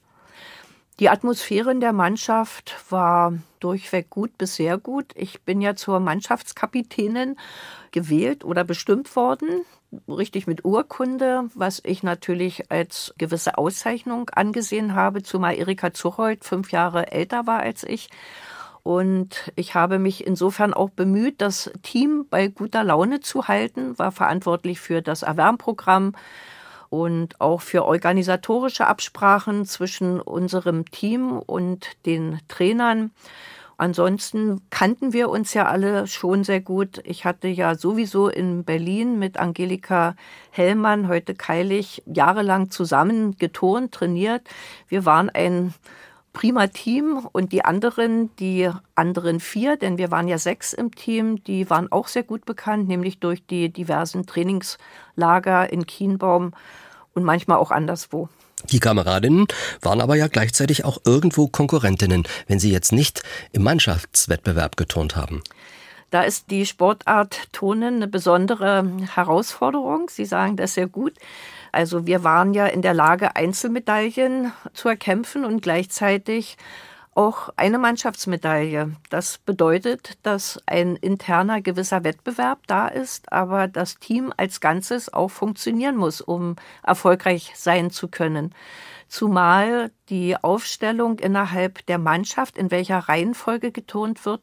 [0.98, 5.12] Die Atmosphäre in der Mannschaft war durchweg gut bis sehr gut.
[5.14, 7.36] Ich bin ja zur Mannschaftskapitänin
[7.90, 9.66] gewählt oder bestimmt worden,
[10.08, 16.72] richtig mit Urkunde, was ich natürlich als gewisse Auszeichnung angesehen habe, zumal Erika Zuchold fünf
[16.72, 18.08] Jahre älter war als ich.
[18.82, 24.12] Und ich habe mich insofern auch bemüht, das Team bei guter Laune zu halten, war
[24.12, 26.14] verantwortlich für das Erwärmprogramm,
[26.96, 33.10] und auch für organisatorische Absprachen zwischen unserem Team und den Trainern.
[33.76, 37.02] Ansonsten kannten wir uns ja alle schon sehr gut.
[37.04, 40.16] Ich hatte ja sowieso in Berlin mit Angelika
[40.50, 44.48] Hellmann, heute Keilig, jahrelang zusammen geturnt, trainiert.
[44.88, 45.74] Wir waren ein
[46.36, 51.42] prima Team und die anderen, die anderen vier, denn wir waren ja sechs im Team,
[51.44, 56.52] die waren auch sehr gut bekannt, nämlich durch die diversen Trainingslager in Kienbaum
[57.16, 58.28] und manchmal auch anderswo.
[58.70, 59.46] Die Kameradinnen
[59.82, 65.42] waren aber ja gleichzeitig auch irgendwo Konkurrentinnen, wenn sie jetzt nicht im Mannschaftswettbewerb geturnt haben.
[66.10, 70.08] Da ist die Sportart Turnen eine besondere Herausforderung.
[70.08, 71.14] Sie sagen das sehr gut.
[71.72, 76.56] Also wir waren ja in der Lage, Einzelmedaillen zu erkämpfen und gleichzeitig
[77.16, 78.92] auch eine Mannschaftsmedaille.
[79.08, 85.30] Das bedeutet, dass ein interner gewisser Wettbewerb da ist, aber das Team als Ganzes auch
[85.30, 88.54] funktionieren muss, um erfolgreich sein zu können.
[89.08, 94.42] Zumal die Aufstellung innerhalb der Mannschaft, in welcher Reihenfolge geturnt wird,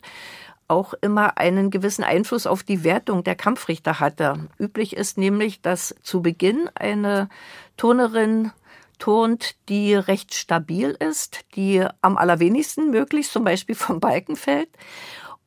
[0.67, 4.47] auch immer einen gewissen Einfluss auf die Wertung der Kampfrichter hatte.
[4.57, 7.29] Üblich ist nämlich, dass zu Beginn eine
[7.77, 8.51] Turnerin
[8.99, 14.69] turnt, die recht stabil ist, die am allerwenigsten möglich zum Beispiel vom Balken fällt.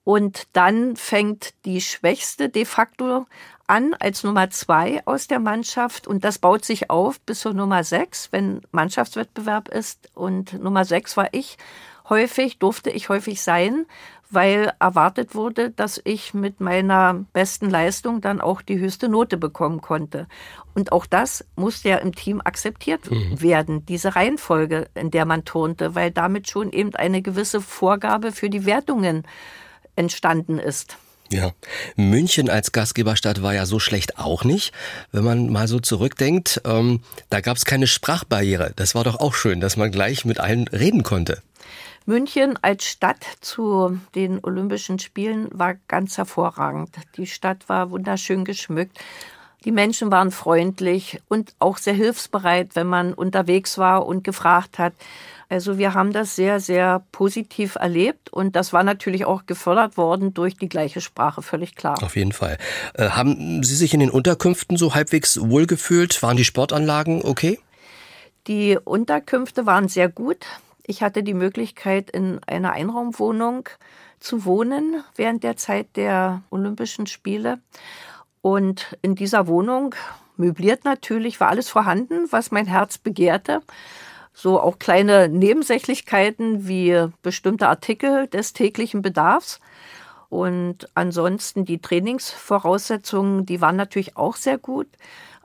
[0.04, 3.26] Und dann fängt die Schwächste de facto
[3.66, 7.82] an als Nummer zwei aus der Mannschaft und das baut sich auf bis zur Nummer
[7.82, 10.08] sechs, wenn Mannschaftswettbewerb ist.
[10.14, 11.58] Und Nummer sechs war ich
[12.08, 13.86] häufig, durfte ich häufig sein,
[14.30, 19.80] weil erwartet wurde, dass ich mit meiner besten Leistung dann auch die höchste Note bekommen
[19.80, 20.26] konnte.
[20.74, 23.40] Und auch das musste ja im Team akzeptiert mhm.
[23.40, 28.50] werden, diese Reihenfolge, in der man turnte, weil damit schon eben eine gewisse Vorgabe für
[28.50, 29.22] die Wertungen
[29.94, 30.98] entstanden ist.
[31.30, 31.52] Ja,
[31.96, 34.72] München als Gastgeberstadt war ja so schlecht auch nicht.
[35.10, 38.72] Wenn man mal so zurückdenkt, ähm, da gab es keine Sprachbarriere.
[38.76, 41.42] Das war doch auch schön, dass man gleich mit allen reden konnte.
[42.06, 46.90] München als Stadt zu den Olympischen Spielen war ganz hervorragend.
[47.16, 48.98] Die Stadt war wunderschön geschmückt.
[49.64, 54.92] Die Menschen waren freundlich und auch sehr hilfsbereit, wenn man unterwegs war und gefragt hat.
[55.48, 60.32] Also wir haben das sehr, sehr positiv erlebt und das war natürlich auch gefördert worden
[60.32, 62.00] durch die gleiche Sprache, völlig klar.
[62.02, 62.58] Auf jeden Fall.
[62.94, 66.22] Äh, haben Sie sich in den Unterkünften so halbwegs wohlgefühlt?
[66.22, 67.58] Waren die Sportanlagen okay?
[68.46, 70.46] Die Unterkünfte waren sehr gut.
[70.88, 73.68] Ich hatte die Möglichkeit, in einer Einraumwohnung
[74.20, 77.58] zu wohnen während der Zeit der Olympischen Spiele.
[78.40, 79.96] Und in dieser Wohnung,
[80.36, 83.62] möbliert natürlich, war alles vorhanden, was mein Herz begehrte.
[84.32, 89.60] So auch kleine Nebensächlichkeiten wie bestimmte Artikel des täglichen Bedarfs.
[90.28, 94.88] Und ansonsten die Trainingsvoraussetzungen, die waren natürlich auch sehr gut.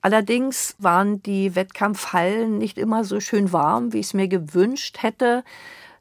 [0.01, 5.43] Allerdings waren die Wettkampfhallen nicht immer so schön warm, wie ich es mir gewünscht hätte.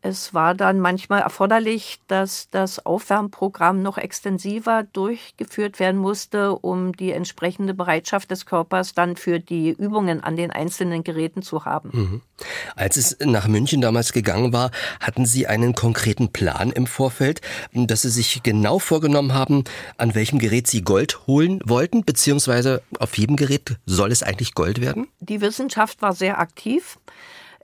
[0.02, 7.12] Es war dann manchmal erforderlich, dass das Aufwärmprogramm noch extensiver durchgeführt werden musste, um die
[7.12, 11.90] entsprechende Bereitschaft des Körpers dann für die Übungen an den einzelnen Geräten zu haben.
[11.92, 12.20] Mhm.
[12.76, 17.42] Als es nach München damals gegangen war, hatten Sie einen konkreten Plan im Vorfeld,
[17.74, 19.64] dass Sie sich genau vorgenommen haben,
[19.98, 24.80] an welchem Gerät Sie Gold holen wollten, beziehungsweise auf jedem Gerät soll es eigentlich Gold
[24.80, 25.08] werden?
[25.20, 26.98] Die Wissenschaft war sehr aktiv.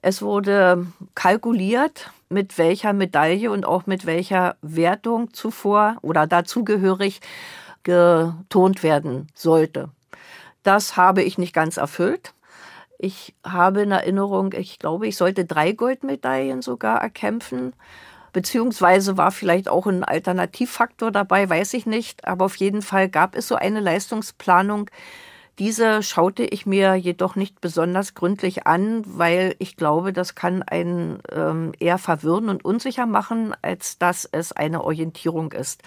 [0.03, 7.21] Es wurde kalkuliert, mit welcher Medaille und auch mit welcher Wertung zuvor oder dazugehörig
[7.83, 9.91] getont werden sollte.
[10.63, 12.35] Das habe ich nicht ganz erfüllt.
[12.99, 17.75] Ich habe in Erinnerung, ich glaube, ich sollte drei Goldmedaillen sogar erkämpfen.
[18.33, 22.27] Beziehungsweise war vielleicht auch ein Alternativfaktor dabei, weiß ich nicht.
[22.27, 24.91] Aber auf jeden Fall gab es so eine Leistungsplanung,
[25.59, 31.21] diese schaute ich mir jedoch nicht besonders gründlich an, weil ich glaube, das kann einen
[31.33, 35.83] ähm, eher verwirren und unsicher machen, als dass es eine Orientierung ist.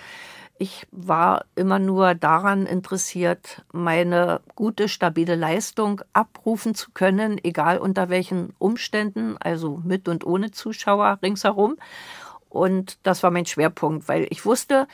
[0.58, 8.10] Ich war immer nur daran interessiert, meine gute, stabile Leistung abrufen zu können, egal unter
[8.10, 11.78] welchen Umständen, also mit und ohne Zuschauer ringsherum.
[12.50, 14.88] Und das war mein Schwerpunkt, weil ich wusste,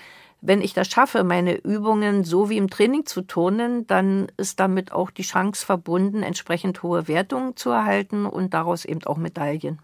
[0.45, 4.91] wenn ich das schaffe, meine Übungen so wie im Training zu turnen, dann ist damit
[4.91, 9.79] auch die Chance verbunden, entsprechend hohe Wertungen zu erhalten und daraus eben auch Medaillen.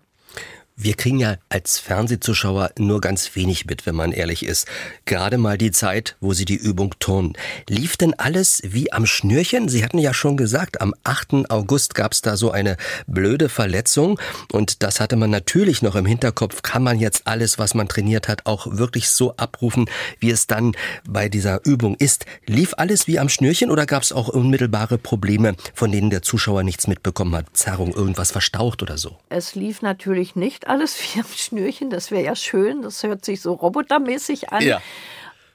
[0.84, 4.68] Wir kriegen ja als Fernsehzuschauer nur ganz wenig mit, wenn man ehrlich ist.
[5.06, 7.34] Gerade mal die Zeit, wo Sie die Übung turnen.
[7.70, 9.70] Lief denn alles wie am Schnürchen?
[9.70, 11.52] Sie hatten ja schon gesagt, am 8.
[11.52, 14.20] August gab es da so eine blöde Verletzung.
[14.52, 16.64] Und das hatte man natürlich noch im Hinterkopf.
[16.64, 19.86] Kann man jetzt alles, was man trainiert hat, auch wirklich so abrufen,
[20.18, 20.72] wie es dann
[21.08, 22.26] bei dieser Übung ist?
[22.48, 26.64] Lief alles wie am Schnürchen oder gab es auch unmittelbare Probleme, von denen der Zuschauer
[26.64, 27.46] nichts mitbekommen hat?
[27.54, 29.20] Zerrung, irgendwas verstaucht oder so?
[29.30, 31.90] Es lief natürlich nicht alles wie am Schnürchen.
[31.90, 32.82] Das wäre ja schön.
[32.82, 34.64] Das hört sich so robotermäßig an.
[34.64, 34.82] Ja.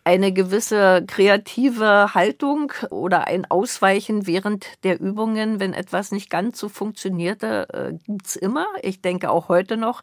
[0.05, 6.69] Eine gewisse kreative Haltung oder ein Ausweichen während der Übungen, wenn etwas nicht ganz so
[6.69, 8.67] funktionierte, äh, gibt es immer.
[8.83, 10.03] Ich denke auch heute noch.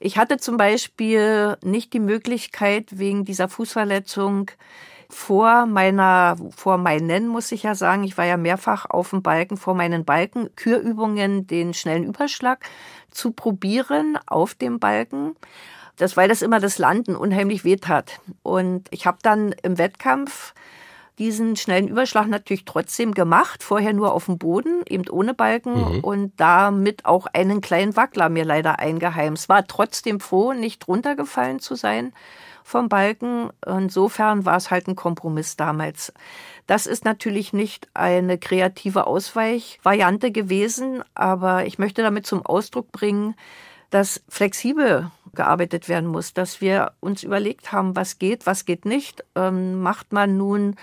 [0.00, 4.50] Ich hatte zum Beispiel nicht die Möglichkeit, wegen dieser Fußverletzung
[5.10, 9.56] vor meiner, vor meinen, muss ich ja sagen, ich war ja mehrfach auf dem Balken,
[9.56, 12.64] vor meinen Balken, Kürübungen, den schnellen Überschlag
[13.10, 15.36] zu probieren auf dem Balken.
[15.96, 18.18] Das, weil das immer das Landen unheimlich wehtat.
[18.18, 18.20] hat.
[18.42, 20.54] Und ich habe dann im Wettkampf
[21.18, 26.00] diesen schnellen Überschlag natürlich trotzdem gemacht, vorher nur auf dem Boden, eben ohne Balken mhm.
[26.04, 29.48] und damit auch einen kleinen Wackler mir leider eingeheimst.
[29.48, 32.12] War trotzdem froh, nicht runtergefallen zu sein
[32.62, 33.50] vom Balken.
[33.66, 36.12] Insofern war es halt ein Kompromiss damals.
[36.68, 43.34] Das ist natürlich nicht eine kreative Ausweichvariante gewesen, aber ich möchte damit zum Ausdruck bringen,
[43.88, 49.24] dass flexibel gearbeitet werden muss, dass wir uns überlegt haben, was geht, was geht nicht.
[49.34, 50.76] Ähm, macht man nun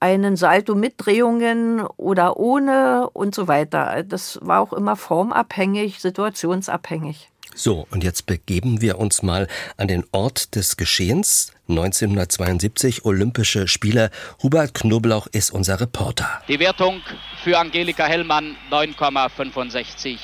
[0.00, 4.02] einen Salto mit Drehungen oder ohne und so weiter.
[4.02, 7.30] Das war auch immer formabhängig, situationsabhängig.
[7.58, 11.52] So, und jetzt begeben wir uns mal an den Ort des Geschehens.
[11.68, 14.12] 1972 Olympische Spiele.
[14.40, 16.40] Hubert Knoblauch ist unser Reporter.
[16.46, 17.02] Die Wertung
[17.42, 20.18] für Angelika Hellmann 9,65.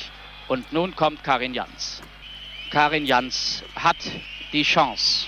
[0.47, 2.03] Und nun kommt Karin Jans.
[2.71, 3.97] Karin Jans hat
[4.53, 5.27] die Chance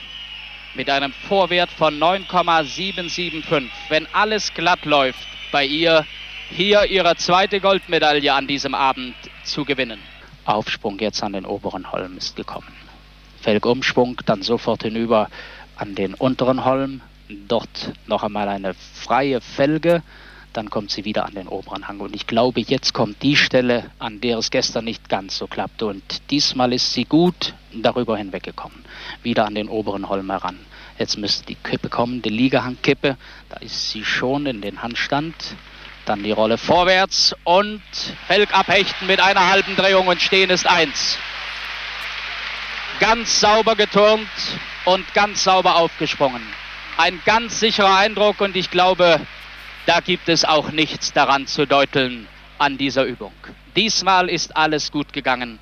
[0.76, 6.06] mit einem Vorwert von 9,775, wenn alles glatt läuft bei ihr,
[6.50, 9.98] hier ihre zweite Goldmedaille an diesem Abend zu gewinnen.
[10.46, 12.72] Aufsprung jetzt an den oberen Holm ist gekommen.
[13.42, 15.28] Felgumschwung, dann sofort hinüber
[15.76, 17.00] an den unteren Holm,
[17.48, 20.02] dort noch einmal eine freie Felge,
[20.56, 22.00] dann kommt sie wieder an den oberen Hang.
[22.00, 25.86] Und ich glaube, jetzt kommt die Stelle, an der es gestern nicht ganz so klappte.
[25.86, 28.84] Und diesmal ist sie gut darüber hinweggekommen.
[29.22, 30.58] Wieder an den oberen Holm heran.
[30.98, 33.18] Jetzt müsste die Kippe kommen, die Liegehangkippe.
[33.50, 35.34] Da ist sie schon in den Handstand.
[36.06, 37.82] Dann die Rolle vorwärts und
[38.28, 41.18] Felg abhechten mit einer halben Drehung und stehen ist eins.
[43.00, 44.28] Ganz sauber geturnt
[44.84, 46.42] und ganz sauber aufgesprungen.
[46.96, 49.20] Ein ganz sicherer Eindruck und ich glaube,
[49.86, 52.28] da gibt es auch nichts daran zu deuteln
[52.58, 53.32] an dieser Übung.
[53.74, 55.58] Diesmal ist alles gut gegangen.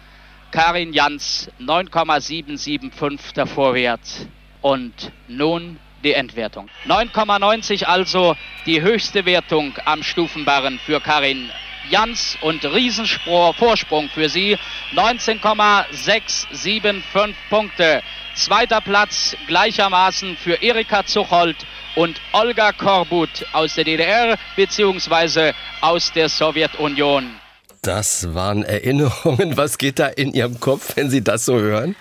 [0.51, 4.27] Karin Jans 9,775 der Vorwärts
[4.61, 6.69] und nun die Endwertung.
[6.87, 8.37] 9,90 also
[8.67, 11.51] die höchste Wertung am Stufenbarren für Karin
[11.91, 14.57] Jans und Riesenvorsprung für sie.
[14.93, 18.03] 19,675 Punkte.
[18.35, 21.57] Zweiter Platz gleichermaßen für Erika Zuchold
[21.95, 25.53] und Olga Korbut aus der DDR bzw.
[25.81, 27.31] aus der Sowjetunion.
[27.83, 29.57] Das waren Erinnerungen.
[29.57, 31.95] Was geht da in Ihrem Kopf, wenn Sie das so hören?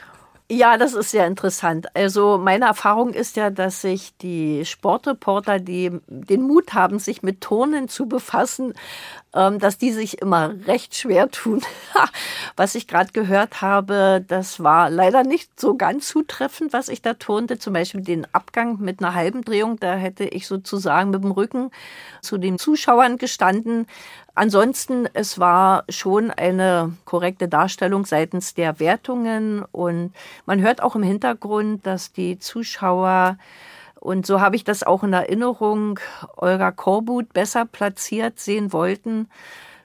[0.56, 1.88] Ja, das ist sehr interessant.
[1.96, 7.42] Also meine Erfahrung ist ja, dass sich die Sportreporter, die den Mut haben, sich mit
[7.42, 8.76] Turnen zu befassen,
[9.34, 11.64] ähm, dass die sich immer recht schwer tun.
[12.56, 17.16] was ich gerade gehört habe, das war leider nicht so ganz zutreffend, was ich da
[17.16, 17.58] turnte.
[17.58, 21.72] Zum Beispiel den Abgang mit einer halben Drehung, da hätte ich sozusagen mit dem Rücken
[22.22, 23.88] zu den Zuschauern gestanden.
[24.36, 30.12] Ansonsten, es war schon eine korrekte Darstellung seitens der Wertungen und
[30.46, 33.38] man hört auch im Hintergrund, dass die Zuschauer
[34.04, 35.98] und so habe ich das auch in Erinnerung,
[36.36, 39.30] Olga Korbut besser platziert sehen wollten.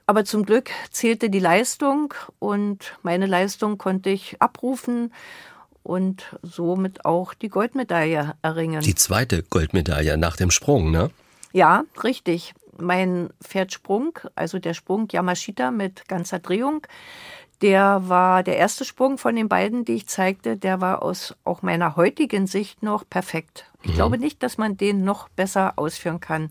[0.07, 5.13] Aber zum Glück zählte die Leistung und meine Leistung konnte ich abrufen
[5.83, 8.81] und somit auch die Goldmedaille erringen.
[8.81, 11.11] Die zweite Goldmedaille nach dem Sprung, ne?
[11.53, 12.53] Ja, richtig.
[12.79, 16.85] Mein Pferdsprung, also der Sprung Yamashita mit ganzer Drehung,
[17.61, 21.61] der war der erste Sprung von den beiden, die ich zeigte, der war aus auch
[21.61, 23.65] meiner heutigen Sicht noch perfekt.
[23.83, 23.95] Ich mhm.
[23.95, 26.49] glaube nicht, dass man den noch besser ausführen kann.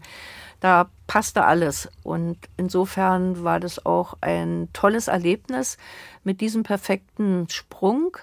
[0.60, 1.88] Da passte alles.
[2.02, 5.78] Und insofern war das auch ein tolles Erlebnis
[6.24, 8.16] mit diesem perfekten Sprung,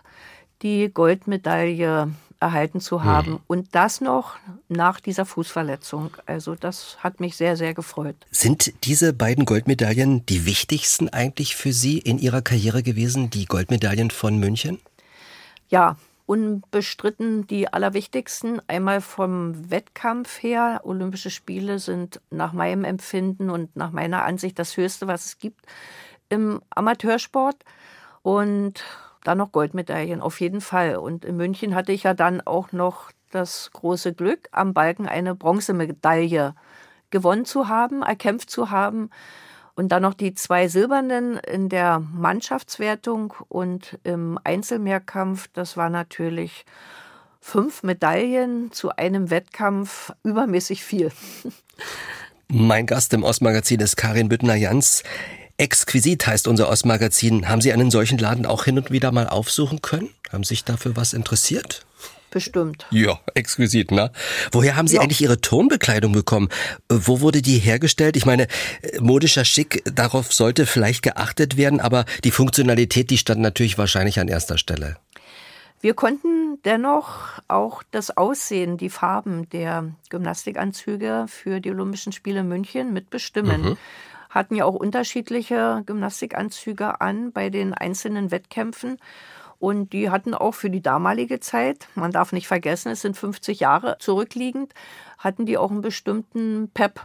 [0.61, 2.11] die Goldmedaille
[2.45, 3.33] erhalten zu haben.
[3.33, 3.39] Hm.
[3.47, 4.35] Und das noch
[4.69, 6.11] nach dieser Fußverletzung.
[6.27, 8.15] Also das hat mich sehr, sehr gefreut.
[8.29, 14.11] Sind diese beiden Goldmedaillen die wichtigsten eigentlich für Sie in Ihrer Karriere gewesen, die Goldmedaillen
[14.11, 14.79] von München?
[15.69, 18.61] Ja, unbestritten die allerwichtigsten.
[18.67, 20.81] Einmal vom Wettkampf her.
[20.83, 25.65] Olympische Spiele sind nach meinem Empfinden und nach meiner Ansicht das Höchste, was es gibt
[26.29, 27.57] im Amateursport.
[28.21, 28.83] Und
[29.25, 30.97] dann noch Goldmedaillen, auf jeden Fall.
[30.97, 35.35] Und in München hatte ich ja dann auch noch das große Glück, am Balken eine
[35.35, 36.55] Bronzemedaille
[37.09, 39.09] gewonnen zu haben, erkämpft zu haben.
[39.75, 45.49] Und dann noch die zwei Silbernen in der Mannschaftswertung und im Einzelmehrkampf.
[45.51, 46.65] Das war natürlich
[47.41, 51.11] fünf Medaillen zu einem Wettkampf übermäßig viel.
[52.47, 55.03] Mein Gast im Ostmagazin ist Karin Büttner-Jans.
[55.57, 57.47] Exquisit heißt unser Ostmagazin.
[57.47, 60.09] Haben Sie einen solchen Laden auch hin und wieder mal aufsuchen können?
[60.31, 61.85] Haben Sie sich dafür was interessiert?
[62.29, 62.85] Bestimmt.
[62.91, 64.11] Ja, exquisit, ne?
[64.51, 65.01] Woher haben Sie ja.
[65.01, 66.49] eigentlich Ihre Tonbekleidung bekommen?
[66.89, 68.17] Wo wurde die hergestellt?
[68.17, 68.47] Ich meine,
[68.99, 74.27] modischer Schick, darauf sollte vielleicht geachtet werden, aber die Funktionalität, die stand natürlich wahrscheinlich an
[74.27, 74.97] erster Stelle.
[75.79, 82.91] Wir konnten dennoch auch das Aussehen, die Farben der Gymnastikanzüge für die Olympischen Spiele München
[82.91, 83.61] mitbestimmen.
[83.61, 83.77] Mhm
[84.35, 88.97] hatten ja auch unterschiedliche Gymnastikanzüge an bei den einzelnen Wettkämpfen.
[89.57, 93.61] Und die hatten auch für die damalige Zeit, man darf nicht vergessen, es sind 50
[93.61, 94.73] Jahre zurückliegend,
[95.17, 96.99] hatten die auch einen bestimmten Pep.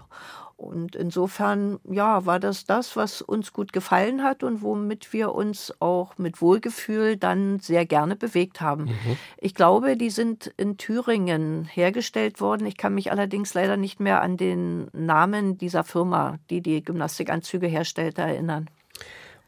[0.60, 5.72] Und insofern, ja, war das das, was uns gut gefallen hat und womit wir uns
[5.80, 8.84] auch mit Wohlgefühl dann sehr gerne bewegt haben.
[8.84, 9.16] Mhm.
[9.38, 12.66] Ich glaube, die sind in Thüringen hergestellt worden.
[12.66, 17.66] Ich kann mich allerdings leider nicht mehr an den Namen dieser Firma, die die Gymnastikanzüge
[17.66, 18.68] herstellte, erinnern.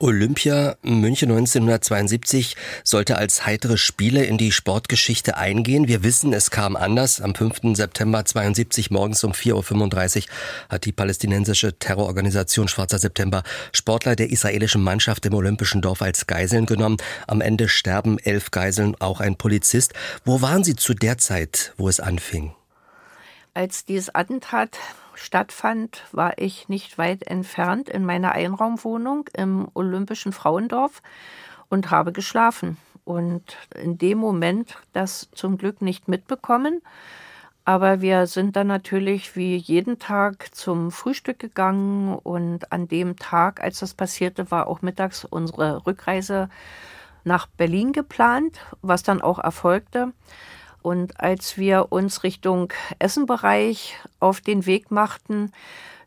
[0.02, 5.86] Olympia München 1972 sollte als heitere Spiele in die Sportgeschichte eingehen.
[5.86, 7.20] Wir wissen, es kam anders.
[7.20, 7.76] Am 5.
[7.76, 10.24] September 72 morgens um 4.35 Uhr
[10.70, 16.66] hat die palästinensische Terrororganisation Schwarzer September Sportler der israelischen Mannschaft im Olympischen Dorf als Geiseln
[16.66, 16.96] genommen.
[17.28, 19.94] Am Ende sterben elf Geiseln, auch ein Polizist.
[20.24, 22.52] Wo waren Sie zu der Zeit, wo es anfing?
[23.54, 24.78] Als dieses Attentat
[25.22, 31.02] stattfand, war ich nicht weit entfernt in meiner Einraumwohnung im Olympischen Frauendorf
[31.68, 32.76] und habe geschlafen.
[33.04, 36.82] Und in dem Moment das zum Glück nicht mitbekommen.
[37.64, 43.62] Aber wir sind dann natürlich wie jeden Tag zum Frühstück gegangen und an dem Tag,
[43.62, 46.48] als das passierte, war auch mittags unsere Rückreise
[47.24, 50.12] nach Berlin geplant, was dann auch erfolgte.
[50.82, 55.52] Und als wir uns Richtung Essenbereich auf den Weg machten,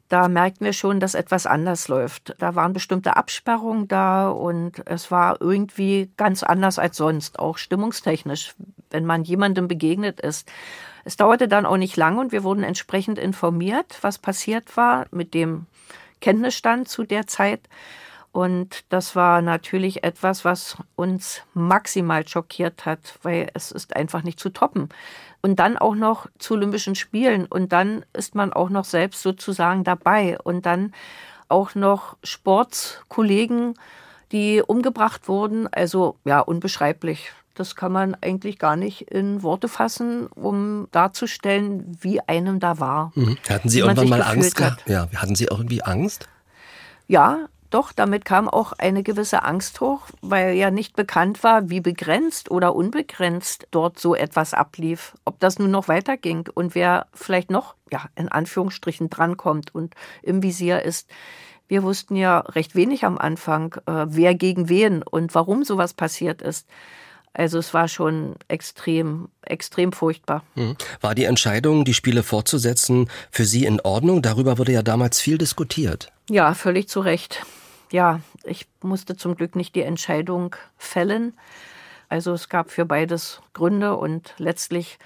[0.08, 2.36] da merkten wir schon, dass etwas anders läuft.
[2.38, 8.54] Da waren bestimmte Absperrungen da und es war irgendwie ganz anders als sonst, auch stimmungstechnisch,
[8.92, 10.52] wenn man jemandem begegnet ist.
[11.06, 15.34] Es dauerte dann auch nicht lange und wir wurden entsprechend informiert, was passiert war mit
[15.34, 15.66] dem
[16.22, 17.62] Kenntnisstand zu der Zeit.
[18.36, 24.42] Und das war natürlich etwas, was uns maximal schockiert hat, weil es ist einfach nicht
[24.42, 24.90] zu toppen.
[25.42, 27.46] Und dann auch noch zu Olympischen Spielen.
[27.46, 30.38] Und dann ist man auch noch selbst sozusagen dabei.
[30.44, 30.92] Und dann
[31.48, 33.76] auch noch Sportkollegen,
[34.34, 35.70] die umgebracht wurden.
[35.72, 37.32] Also ja, unbeschreiblich.
[37.54, 43.14] Das kann man eigentlich gar nicht in Worte fassen, um darzustellen, wie einem da war.
[43.16, 43.38] Mhm.
[43.48, 44.84] Hatten Sie irgendwann mal Angst gehabt?
[44.90, 46.28] Ja, hatten Sie irgendwie Angst?
[47.08, 51.82] Ja, doch, damit kam auch eine gewisse Angst hoch, weil ja nicht bekannt war, wie
[51.82, 55.14] begrenzt oder unbegrenzt dort so etwas ablief.
[55.26, 60.42] Ob das nun noch weiterging und wer vielleicht noch, ja, in Anführungsstrichen drankommt und im
[60.42, 61.10] Visier ist.
[61.68, 66.42] Wir wussten ja recht wenig am Anfang, äh, wer gegen wen und warum sowas passiert
[66.42, 66.70] ist.
[67.34, 70.46] Also es war schon extrem, extrem furchtbar.
[70.56, 70.78] Mhm.
[71.02, 74.22] War die Entscheidung, die Spiele fortzusetzen, für Sie in Ordnung?
[74.22, 76.14] Darüber wurde ja damals viel diskutiert.
[76.30, 77.46] Ja, völlig zu Recht
[77.96, 81.34] ja, ich musste zum Glück nicht die Entscheidung fällen.
[82.10, 85.00] Also es gab für beides Gründe und letztlich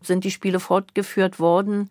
[0.00, 1.90] sind die Spiele fortgeführt worden.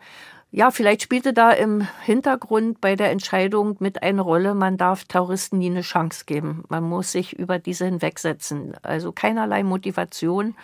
[0.49, 5.59] Ja, vielleicht spielte da im Hintergrund bei der Entscheidung mit eine Rolle, man darf Terroristen
[5.59, 6.63] nie eine Chance geben.
[6.67, 8.73] Man muss sich über diese hinwegsetzen.
[8.81, 10.55] Also keinerlei Motivation,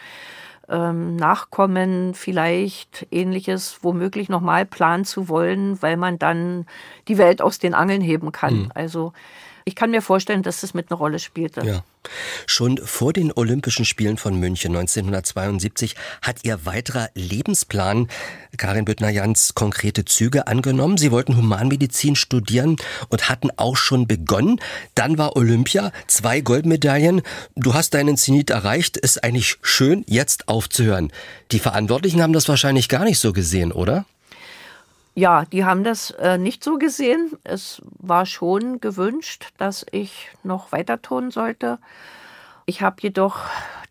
[0.68, 6.66] ähm, Nachkommen, vielleicht ähnliches, womöglich nochmal planen zu wollen, weil man dann
[7.08, 8.64] die Welt aus den Angeln heben kann.
[8.64, 8.72] Mhm.
[8.74, 9.14] Also
[9.66, 11.62] ich kann mir vorstellen, dass das mit einer Rolle spielte.
[11.66, 11.84] Ja.
[12.46, 18.08] Schon vor den Olympischen Spielen von München 1972 hat Ihr weiterer Lebensplan,
[18.58, 20.98] Karin Büttner-Jans, konkrete Züge angenommen.
[20.98, 22.78] Sie wollten Humanmedizin studieren
[23.10, 24.60] und hatten auch schon begonnen.
[24.96, 27.22] Dann war Olympia, zwei Goldmedaillen.
[27.56, 28.98] Du hast deinen Zenit erreicht.
[28.98, 31.12] Ist eigentlich schön, jetzt aufzuhören.
[31.52, 34.06] Die Verantwortlichen haben das wahrscheinlich gar nicht so gesehen, oder?
[35.16, 37.32] Ja, die haben das äh, nicht so gesehen.
[37.44, 41.80] Es war schon gewünscht, dass ich noch weiter tun sollte.
[42.66, 43.40] Ich habe jedoch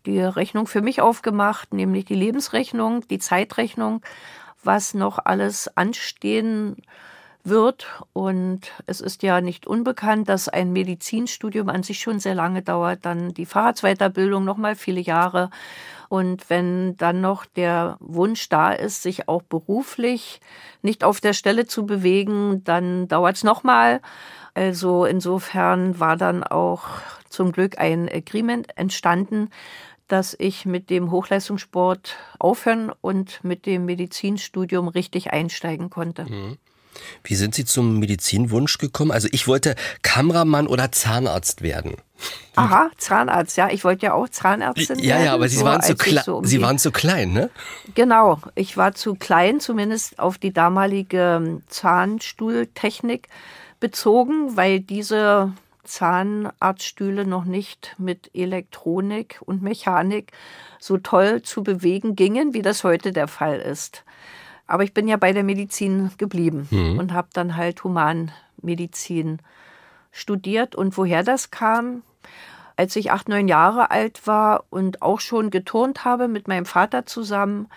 [0.05, 4.01] die Rechnung für mich aufgemacht, nämlich die Lebensrechnung, die Zeitrechnung,
[4.63, 6.77] was noch alles anstehen
[7.43, 7.87] wird.
[8.13, 13.05] Und es ist ja nicht unbekannt, dass ein Medizinstudium an sich schon sehr lange dauert,
[13.05, 15.49] dann die Fahrradsweiterbildung noch mal viele Jahre.
[16.09, 20.41] Und wenn dann noch der Wunsch da ist, sich auch beruflich
[20.81, 24.01] nicht auf der Stelle zu bewegen, dann dauert es nochmal.
[24.55, 26.83] Also insofern war dann auch
[27.29, 29.49] zum Glück ein Agreement entstanden,
[30.07, 36.25] dass ich mit dem Hochleistungssport aufhören und mit dem Medizinstudium richtig einsteigen konnte.
[36.25, 36.57] Mhm.
[37.23, 39.11] Wie sind Sie zum Medizinwunsch gekommen?
[39.11, 41.95] Also ich wollte Kameramann oder Zahnarzt werden.
[42.55, 43.69] Aha, Zahnarzt, ja.
[43.69, 45.19] Ich wollte ja auch Zahnärztin ja, werden.
[45.19, 47.49] Ja, ja, aber Sie, so, waren, zu so Sie waren zu klein, ne?
[47.95, 53.29] Genau, ich war zu klein, zumindest auf die damalige ähm, Zahnstuhltechnik
[53.79, 55.53] bezogen, weil diese
[55.85, 60.31] Zahnarztstühle noch nicht mit Elektronik und Mechanik
[60.79, 64.03] so toll zu bewegen gingen, wie das heute der Fall ist.
[64.69, 66.99] Aber ich bin ja bei der Medizin geblieben mhm.
[66.99, 69.39] und habe dann halt Humanmedizin
[70.11, 70.75] studiert.
[70.75, 72.03] Und woher das kam,
[72.77, 77.07] als ich acht, neun Jahre alt war und auch schon geturnt habe mit meinem Vater
[77.07, 77.67] zusammen,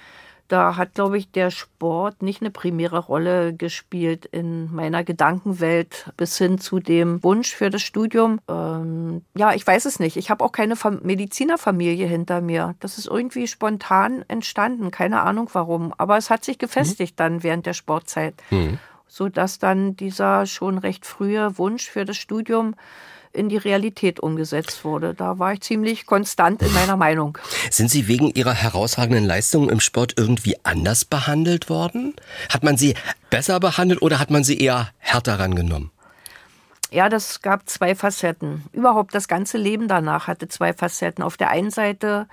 [0.53, 6.37] da hat, glaube ich, der Sport nicht eine primäre Rolle gespielt in meiner Gedankenwelt bis
[6.37, 8.39] hin zu dem Wunsch für das Studium.
[8.49, 10.19] Ähm, ja, ich weiß es nicht.
[10.19, 12.75] Ich habe auch keine Medizinerfamilie hinter mir.
[12.81, 14.91] Das ist irgendwie spontan entstanden.
[14.91, 15.95] Keine Ahnung warum.
[15.97, 17.17] Aber es hat sich gefestigt mhm.
[17.17, 18.35] dann während der Sportzeit.
[18.51, 18.79] Mhm.
[19.09, 22.75] Sodass dann dieser schon recht frühe Wunsch für das Studium
[23.33, 25.15] in die Realität umgesetzt wurde.
[25.15, 27.39] Da war ich ziemlich konstant in meiner Meinung.
[27.71, 32.15] Sind Sie wegen Ihrer herausragenden Leistungen im Sport irgendwie anders behandelt worden?
[32.49, 32.95] Hat man Sie
[33.31, 35.91] besser behandelt oder hat man Sie eher härter rangenommen?
[36.91, 38.65] Ja, das gab zwei Facetten.
[38.73, 41.25] Überhaupt das ganze Leben danach hatte zwei Facetten.
[41.25, 42.29] Auf der einen Seite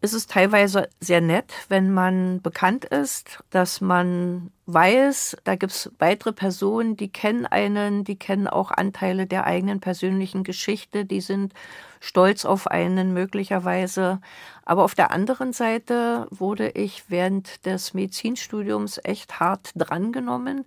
[0.00, 5.90] ist es teilweise sehr nett, wenn man bekannt ist, dass man weiß, da gibt es
[5.98, 11.52] weitere Personen, die kennen einen, die kennen auch Anteile der eigenen persönlichen Geschichte, die sind
[12.00, 14.20] stolz auf einen möglicherweise.
[14.64, 20.64] Aber auf der anderen Seite wurde ich während des Medizinstudiums echt hart drangenommen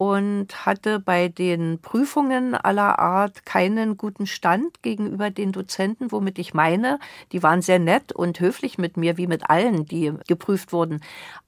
[0.00, 6.54] und hatte bei den Prüfungen aller Art keinen guten Stand gegenüber den Dozenten, womit ich
[6.54, 6.98] meine,
[7.32, 11.02] die waren sehr nett und höflich mit mir, wie mit allen, die geprüft wurden.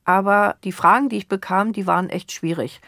[0.05, 2.83] Aber die Fragen, die ich bekam, die waren echt schwierig.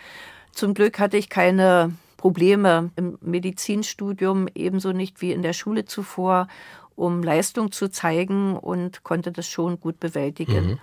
[0.53, 6.47] Zum Glück hatte ich keine Probleme im Medizinstudium, ebenso nicht wie in der Schule zuvor,
[6.95, 10.73] um Leistung zu zeigen und konnte das schon gut bewältigen.
[10.73, 10.79] Mhm.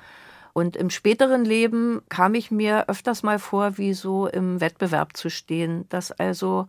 [0.53, 5.29] Und im späteren Leben kam ich mir öfters mal vor, wie so im Wettbewerb zu
[5.29, 6.67] stehen, dass also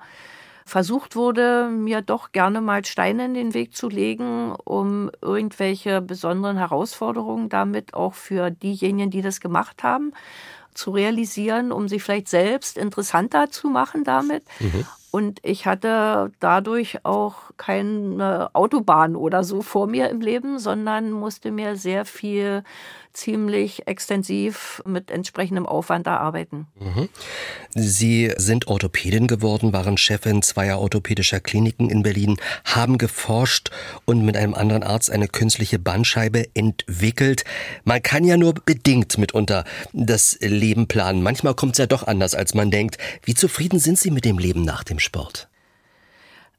[0.65, 6.57] versucht wurde, mir doch gerne mal Steine in den Weg zu legen, um irgendwelche besonderen
[6.57, 10.13] Herausforderungen damit auch für diejenigen, die das gemacht haben,
[10.75, 14.45] zu realisieren, um sich vielleicht selbst interessanter zu machen damit.
[14.61, 14.87] Mhm.
[15.11, 21.51] Und ich hatte dadurch auch keine Autobahn oder so vor mir im Leben, sondern musste
[21.51, 22.65] mir sehr viel
[23.13, 26.67] ziemlich extensiv mit entsprechendem Aufwand erarbeiten.
[26.79, 27.09] Mhm.
[27.75, 33.71] Sie sind Orthopädin geworden, waren Chefin zweier orthopädischer Kliniken in Berlin, haben geforscht
[34.05, 37.45] und mit einem anderen Arzt eine künstliche Bandscheibe entwickelt.
[37.85, 41.23] Man kann ja nur bedingt mitunter das Leben planen.
[41.23, 42.99] Manchmal kommt es ja doch anders, als man denkt.
[43.25, 45.49] Wie zufrieden sind Sie mit dem Leben nach dem Sport?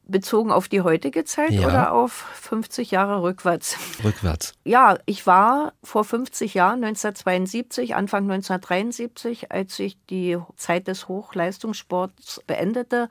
[0.05, 1.67] Bezogen auf die heutige Zeit ja.
[1.67, 3.77] oder auf 50 Jahre rückwärts?
[4.03, 4.53] Rückwärts.
[4.65, 12.41] Ja, ich war vor 50 Jahren, 1972, Anfang 1973, als ich die Zeit des Hochleistungssports
[12.45, 13.07] beendete,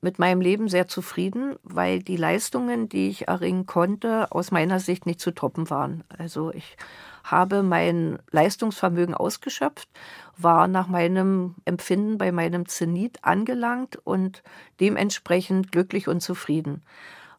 [0.00, 5.04] mit meinem Leben sehr zufrieden, weil die Leistungen, die ich erringen konnte, aus meiner Sicht
[5.04, 6.04] nicht zu toppen waren.
[6.16, 6.76] Also ich
[7.24, 9.88] habe mein Leistungsvermögen ausgeschöpft,
[10.36, 14.42] war nach meinem Empfinden bei meinem Zenit angelangt und
[14.80, 16.82] dementsprechend glücklich und zufrieden.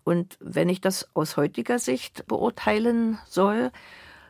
[0.04, 3.72] Und wenn ich das aus heutiger Sicht beurteilen soll,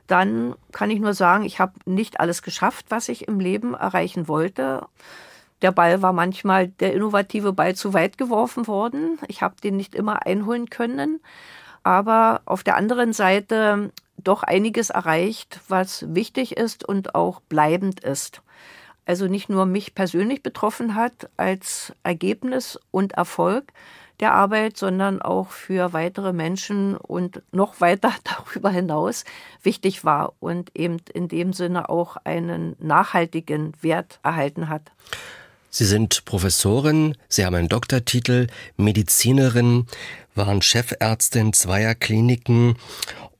[0.08, 4.28] dann kann ich nur sagen, ich habe nicht alles geschafft, was ich im Leben erreichen
[4.28, 4.88] wollte.
[5.62, 9.20] Der Ball war manchmal der innovative Ball zu weit geworfen worden.
[9.28, 11.20] Ich habe den nicht immer einholen können.
[11.84, 18.42] Aber auf der anderen Seite doch einiges erreicht, was wichtig ist und auch bleibend ist.
[19.06, 23.72] Also nicht nur mich persönlich betroffen hat als Ergebnis und Erfolg
[24.20, 29.24] der Arbeit, sondern auch für weitere Menschen und noch weiter darüber hinaus
[29.64, 34.92] wichtig war und eben in dem Sinne auch einen nachhaltigen Wert erhalten hat.
[35.70, 38.48] Sie sind Professorin, Sie haben einen Doktortitel,
[38.78, 39.86] Medizinerin,
[40.34, 42.78] waren Chefärztin zweier Kliniken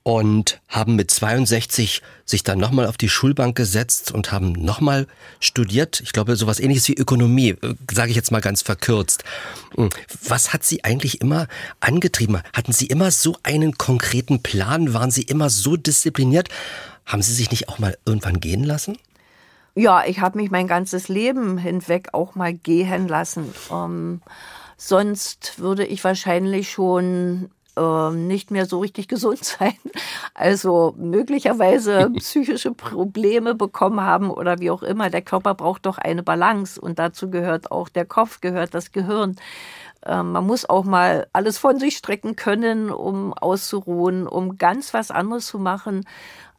[0.08, 5.06] und haben mit 62 sich dann nochmal auf die Schulbank gesetzt und haben nochmal
[5.38, 6.00] studiert.
[6.00, 9.22] Ich glaube, sowas ähnliches wie Ökonomie, äh, sage ich jetzt mal ganz verkürzt.
[9.76, 9.90] Hm,
[10.26, 11.46] was hat Sie eigentlich immer
[11.80, 12.40] angetrieben?
[12.54, 14.94] Hatten Sie immer so einen konkreten Plan?
[14.94, 16.48] Waren Sie immer so diszipliniert?
[17.04, 18.96] Haben Sie sich nicht auch mal irgendwann gehen lassen?
[19.74, 23.52] Ja, ich habe mich mein ganzes Leben hinweg auch mal gehen lassen.
[23.70, 24.22] Ähm,
[24.78, 29.78] sonst würde ich wahrscheinlich schon ähm, nicht mehr so richtig gesund sein,
[30.34, 35.10] also möglicherweise psychische Probleme bekommen haben oder wie auch immer.
[35.10, 39.36] Der Körper braucht doch eine Balance und dazu gehört auch der Kopf, gehört das Gehirn.
[40.04, 45.10] Ähm, man muss auch mal alles von sich strecken können, um auszuruhen, um ganz was
[45.10, 46.04] anderes zu machen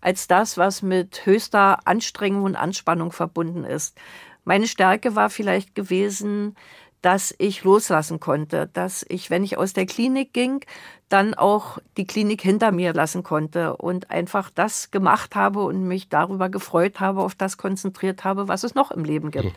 [0.02, 3.98] als das, was mit höchster Anstrengung und Anspannung verbunden ist.
[4.46, 6.56] Meine Stärke war vielleicht gewesen,
[7.02, 10.66] dass ich loslassen konnte, dass ich, wenn ich aus der Klinik ging,
[11.08, 16.10] dann auch die Klinik hinter mir lassen konnte und einfach das gemacht habe und mich
[16.10, 19.46] darüber gefreut habe, auf das konzentriert habe, was es noch im Leben gibt.
[19.46, 19.54] Mhm.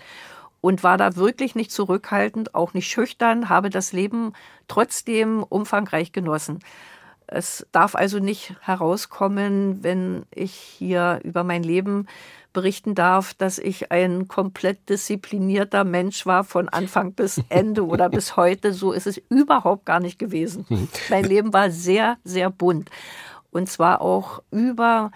[0.60, 4.32] Und war da wirklich nicht zurückhaltend, auch nicht schüchtern, habe das Leben
[4.68, 6.60] trotzdem umfangreich genossen.
[7.26, 12.06] Es darf also nicht herauskommen, wenn ich hier über mein Leben
[12.52, 18.36] berichten darf, dass ich ein komplett disziplinierter Mensch war von Anfang bis Ende oder bis
[18.36, 18.72] heute.
[18.72, 20.66] So ist es überhaupt gar nicht gewesen.
[20.68, 20.88] Mhm.
[21.10, 22.90] Mein Leben war sehr, sehr bunt.
[23.50, 25.10] Und zwar auch über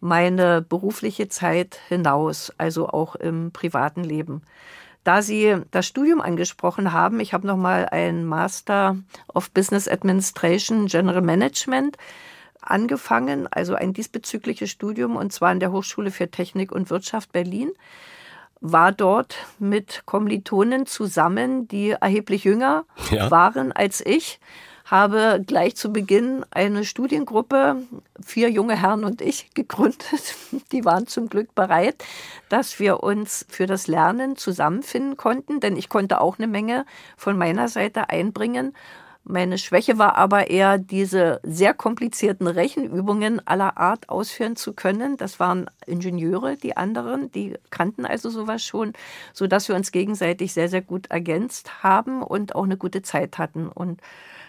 [0.00, 4.42] meine berufliche Zeit hinaus, also auch im privaten Leben.
[5.04, 8.96] Da Sie das Studium angesprochen haben, ich habe noch mal einen Master
[9.32, 11.96] of Business Administration General Management
[12.60, 17.70] angefangen, also ein diesbezügliches Studium, und zwar an der Hochschule für Technik und Wirtschaft Berlin.
[18.60, 23.30] War dort mit Kommilitonen zusammen, die erheblich jünger ja.
[23.30, 24.40] waren als ich,
[24.90, 27.82] habe gleich zu Beginn eine Studiengruppe,
[28.24, 30.34] vier junge Herren und ich, gegründet.
[30.72, 32.02] Die waren zum Glück bereit,
[32.48, 36.86] dass wir uns für das Lernen zusammenfinden konnten, denn ich konnte auch eine Menge
[37.16, 38.74] von meiner Seite einbringen.
[39.30, 45.18] Meine Schwäche war aber eher, diese sehr komplizierten Rechenübungen aller Art ausführen zu können.
[45.18, 48.94] Das waren Ingenieure, die anderen, die kannten also sowas schon,
[49.34, 53.36] so dass wir uns gegenseitig sehr, sehr gut ergänzt haben und auch eine gute Zeit
[53.36, 53.68] hatten.
[53.68, 54.00] Und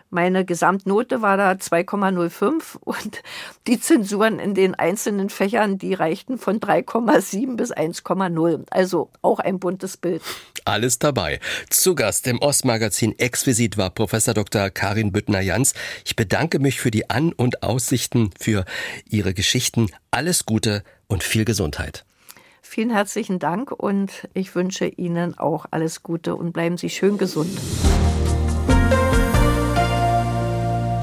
[0.09, 3.21] meine Gesamtnote war da 2,05 und
[3.67, 8.65] die Zensuren in den einzelnen Fächern, die reichten von 3,7 bis 1,0.
[8.71, 10.21] Also auch ein buntes Bild.
[10.65, 11.39] Alles dabei.
[11.69, 14.69] Zu Gast im Ostmagazin Exquisit war Professor Dr.
[14.69, 15.73] Karin Büttner-Jans.
[16.05, 18.65] Ich bedanke mich für die An- und Aussichten, für
[19.09, 19.87] Ihre Geschichten.
[20.11, 22.05] Alles Gute und viel Gesundheit.
[22.61, 27.49] Vielen herzlichen Dank und ich wünsche Ihnen auch alles Gute und bleiben Sie schön gesund.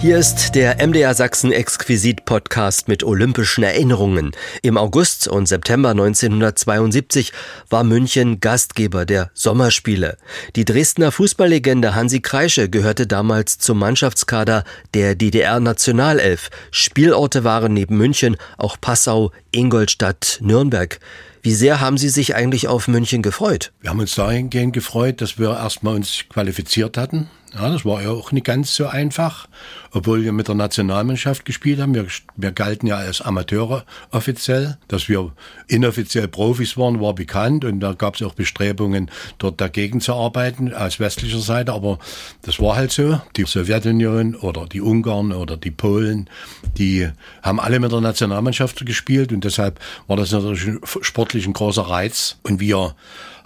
[0.07, 4.31] Hier ist der MDR Sachsen Exquisit Podcast mit olympischen Erinnerungen.
[4.63, 7.33] Im August und September 1972
[7.71, 10.17] war München Gastgeber der Sommerspiele.
[10.55, 14.63] Die Dresdner Fußballlegende Hansi Kreische gehörte damals zum Mannschaftskader
[14.95, 16.51] der DDR Nationalelf.
[16.71, 21.01] Spielorte waren neben München auch Passau, Ingolstadt, Nürnberg.
[21.43, 23.73] Wie sehr haben Sie sich eigentlich auf München gefreut?
[23.81, 27.29] Wir haben uns dahingehend gefreut, dass wir erstmal uns qualifiziert hatten.
[27.57, 29.49] Ja, das war ja auch nicht ganz so einfach,
[29.91, 31.95] obwohl wir mit der Nationalmannschaft gespielt haben.
[31.95, 34.77] Wir, wir galten ja als Amateure offiziell.
[34.89, 35.33] Dass wir
[35.67, 40.75] inoffiziell Profis waren, war bekannt und da gab es auch Bestrebungen, dort dagegen zu arbeiten,
[40.75, 41.73] aus westlicher Seite.
[41.73, 41.99] Aber
[42.43, 43.23] das war halt so.
[43.37, 46.29] Die Sowjetunion oder die Ungarn oder die Polen,
[46.77, 47.09] die
[47.41, 52.37] haben alle mit der Nationalmannschaft gespielt und deshalb war das natürlich sportlich ein großer Reiz.
[52.43, 52.95] Und wir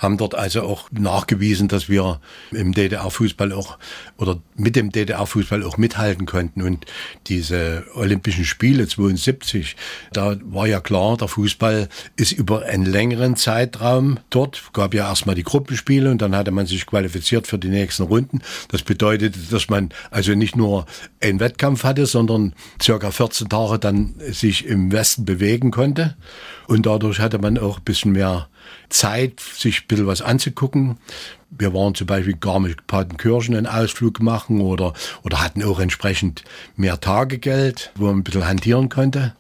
[0.01, 2.21] haben dort also auch nachgewiesen, dass wir
[2.51, 3.79] im DDR-Fußball auch
[4.17, 6.63] oder mit dem DDR-Fußball auch mithalten konnten.
[6.63, 6.87] Und
[7.27, 9.77] diese Olympischen Spiele 72,
[10.13, 14.63] da war ja klar, der Fußball ist über einen längeren Zeitraum dort.
[14.73, 18.41] Gab ja erstmal die Gruppenspiele und dann hatte man sich qualifiziert für die nächsten Runden.
[18.69, 20.87] Das bedeutete, dass man also nicht nur
[21.21, 26.17] einen Wettkampf hatte, sondern circa 14 Tage dann sich im Westen bewegen konnte.
[26.67, 28.49] Und dadurch hatte man auch ein bisschen mehr
[28.89, 30.99] Zeit, sich ein bisschen was anzugucken.
[31.51, 34.93] Wir waren zum Beispiel gar mit Patenkirchen einen Ausflug machen oder,
[35.23, 36.45] oder hatten auch entsprechend
[36.77, 39.35] mehr Tagegeld, wo man ein bisschen hantieren konnte.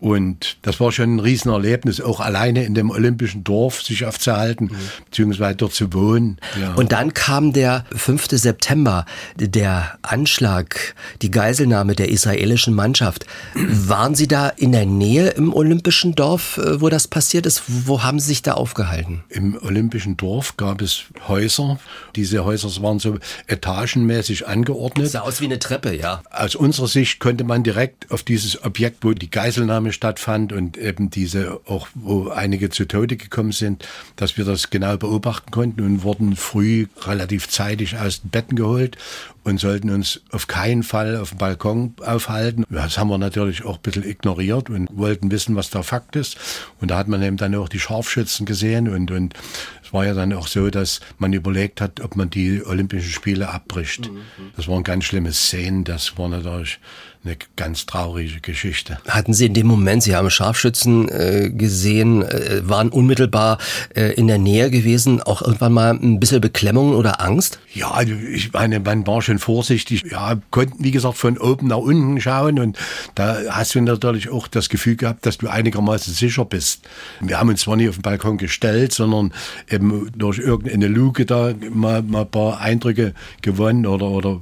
[0.00, 4.76] Und das war schon ein Riesenerlebnis, auch alleine in dem olympischen Dorf sich aufzuhalten, mhm.
[5.04, 6.38] beziehungsweise dort zu wohnen.
[6.58, 6.72] Ja.
[6.74, 8.28] Und dann kam der 5.
[8.30, 9.04] September,
[9.36, 13.26] der Anschlag, die Geiselnahme der israelischen Mannschaft.
[13.54, 17.62] Waren Sie da in der Nähe im olympischen Dorf, äh, wo das passiert ist?
[17.66, 19.22] Wo haben Sie sich da aufgehalten?
[19.28, 21.78] Im olympischen Dorf gab es Häuser.
[22.16, 25.06] Diese Häuser waren so etagenmäßig angeordnet.
[25.06, 26.22] Das sah aus wie eine Treppe, ja.
[26.30, 31.10] Aus unserer Sicht konnte man direkt auf dieses Objekt, wo die Geiselnahme stattfand und eben
[31.10, 33.86] diese auch, wo einige zu Tode gekommen sind,
[34.16, 38.96] dass wir das genau beobachten konnten und wurden früh relativ zeitig aus den Betten geholt
[39.44, 42.64] und sollten uns auf keinen Fall auf dem Balkon aufhalten.
[42.68, 46.36] Das haben wir natürlich auch ein bisschen ignoriert und wollten wissen, was der Fakt ist.
[46.80, 49.34] Und da hat man eben dann auch die Scharfschützen gesehen und, und
[49.82, 53.48] es war ja dann auch so, dass man überlegt hat, ob man die Olympischen Spiele
[53.48, 54.10] abbricht.
[54.10, 54.20] Mhm.
[54.56, 56.78] Das waren ganz schlimme Szenen, das war natürlich
[57.22, 58.98] eine ganz traurige Geschichte.
[59.06, 63.58] Hatten Sie in dem Moment, Sie haben Scharfschützen äh, gesehen, äh, waren unmittelbar
[63.94, 67.60] äh, in der Nähe gewesen, auch irgendwann mal ein bisschen Beklemmung oder Angst?
[67.74, 70.04] Ja, also ich meine, man war schon vorsichtig.
[70.10, 72.78] Ja, konnten, wie gesagt, von oben nach unten schauen und
[73.14, 76.88] da hast du natürlich auch das Gefühl gehabt, dass du einigermaßen sicher bist.
[77.20, 79.34] Wir haben uns zwar nicht auf den Balkon gestellt, sondern
[79.68, 83.12] eben durch irgendeine Luke da mal, mal ein paar Eindrücke
[83.42, 84.40] gewonnen oder, oder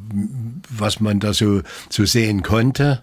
[0.70, 3.03] was man da so, so sehen konnte konnte.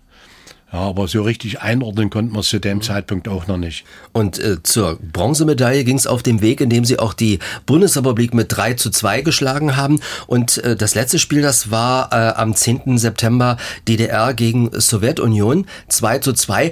[0.74, 3.86] Ja, aber so richtig einordnen konnten wir es zu dem Zeitpunkt auch noch nicht.
[4.14, 8.48] Und äh, zur Bronzemedaille ging es auf dem Weg, indem sie auch die Bundesrepublik mit
[8.50, 10.02] 3 zu 2 geschlagen haben.
[10.28, 12.98] Und äh, das letzte Spiel, das war äh, am 10.
[12.98, 13.58] September
[13.88, 16.72] DDR gegen Sowjetunion 2 zu 2.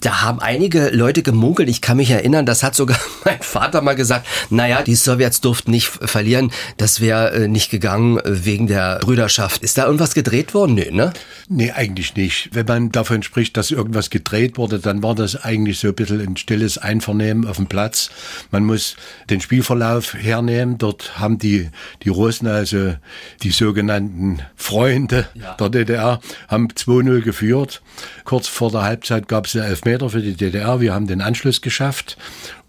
[0.00, 1.68] Da haben einige Leute gemunkelt.
[1.68, 4.26] Ich kann mich erinnern, das hat sogar mein Vater mal gesagt.
[4.48, 6.50] Naja, die Sowjets durften nicht verlieren.
[6.78, 9.62] Das wäre äh, nicht gegangen wegen der Brüderschaft.
[9.62, 10.74] Ist da irgendwas gedreht worden?
[10.74, 11.12] Nee, ne?
[11.48, 12.48] Nee, eigentlich nicht.
[12.52, 16.20] Wenn man davon spricht, dass irgendwas gedreht wurde, dann war das eigentlich so ein bisschen
[16.20, 18.10] ein stilles Einvernehmen auf dem Platz.
[18.50, 18.96] Man muss
[19.28, 20.78] den Spielverlauf hernehmen.
[20.78, 21.68] Dort haben die,
[22.02, 22.94] die Russen, also
[23.42, 25.54] die sogenannten Freunde ja.
[25.54, 27.82] der DDR, haben 2-0 geführt.
[28.24, 30.80] Kurz vor der Halbzeit gab es eine Elfmeter für die DDR.
[30.80, 32.16] Wir haben den Anschluss geschafft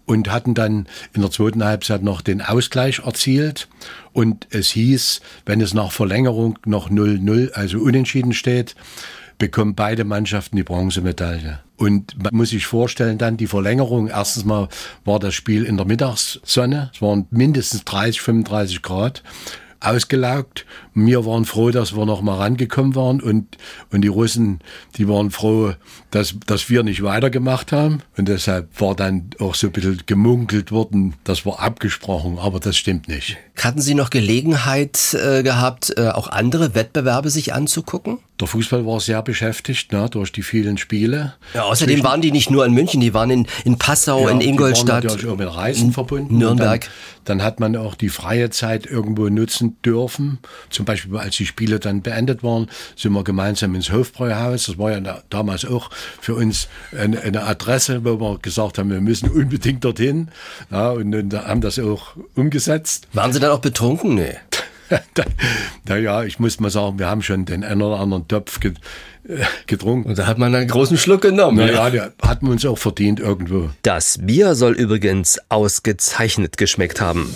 [0.06, 3.68] und hatten dann in der zweiten Halbzeit noch den Ausgleich erzielt.
[4.12, 8.74] Und es hieß, wenn es nach Verlängerung noch 0-0, also unentschieden steht,
[9.38, 11.60] bekommen beide Mannschaften die Bronzemedaille.
[11.76, 14.08] Und man muss sich vorstellen, dann die Verlängerung.
[14.08, 14.68] Erstens mal
[15.04, 16.90] war das Spiel in der Mittagssonne.
[16.94, 19.22] Es waren mindestens 30, 35 Grad
[19.80, 20.66] ausgelaugt.
[20.94, 23.56] Wir waren froh, dass wir noch mal rangekommen waren und,
[23.90, 24.60] und die Russen,
[24.96, 25.74] die waren froh,
[26.10, 28.00] dass, dass wir nicht weitergemacht haben.
[28.16, 32.76] Und deshalb war dann auch so ein bisschen gemunkelt worden, das war abgesprochen, aber das
[32.76, 33.36] stimmt nicht.
[33.58, 38.18] Hatten Sie noch Gelegenheit äh, gehabt, äh, auch andere Wettbewerbe sich anzugucken?
[38.40, 41.34] Der Fußball war sehr beschäftigt ne, durch die vielen Spiele.
[41.54, 44.42] Ja, außerdem waren die nicht nur in München, die waren in, in Passau, ja, in
[44.42, 45.04] Ingolstadt.
[45.04, 46.36] Die waren natürlich auch mit Reisen verbunden.
[46.36, 46.82] Nürnberg.
[47.24, 50.38] Dann, dann, hat man auch die freie Zeit irgendwo nutzen dürfen.
[50.68, 54.66] Zum Beispiel, als die Spiele dann beendet waren, sind wir gemeinsam ins Hofbräuhaus.
[54.66, 59.00] Das war ja damals auch für uns eine, eine Adresse, wo wir gesagt haben, wir
[59.00, 60.28] müssen unbedingt dorthin.
[60.70, 63.08] Ja, und, und haben das auch umgesetzt.
[63.14, 64.14] Waren Sie dann auch betrunken?
[64.14, 64.36] Nee.
[65.88, 68.72] Naja, ich muss mal sagen, wir haben schon den einen oder anderen Topf äh,
[69.66, 70.10] getrunken.
[70.10, 71.58] Und da hat man einen großen Schluck genommen.
[71.58, 73.70] Naja, der hat man uns auch verdient irgendwo.
[73.82, 77.32] Das Bier soll übrigens ausgezeichnet geschmeckt haben.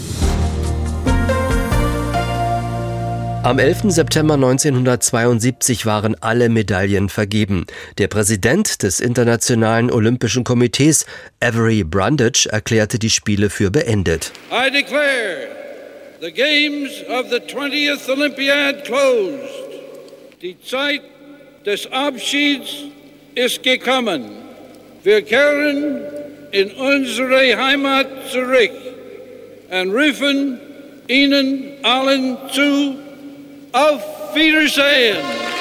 [3.42, 3.84] Am 11.
[3.84, 7.64] September 1972 waren alle Medaillen vergeben.
[7.96, 11.06] Der Präsident des Internationalen Olympischen Komitees,
[11.40, 14.32] Avery Brundage, erklärte die Spiele für beendet.
[14.52, 15.69] I declare
[16.20, 19.80] the games of the 20th Olympiad closed.
[20.42, 21.02] Die Zeit
[21.64, 22.84] des Abschieds
[23.34, 24.36] ist gekommen.
[25.02, 26.02] Wir kehren
[26.52, 28.72] in unsere Heimat zurück
[29.70, 30.60] und rufen
[31.08, 32.96] Ihnen allen zu,
[33.72, 35.59] auf Wiedersehen!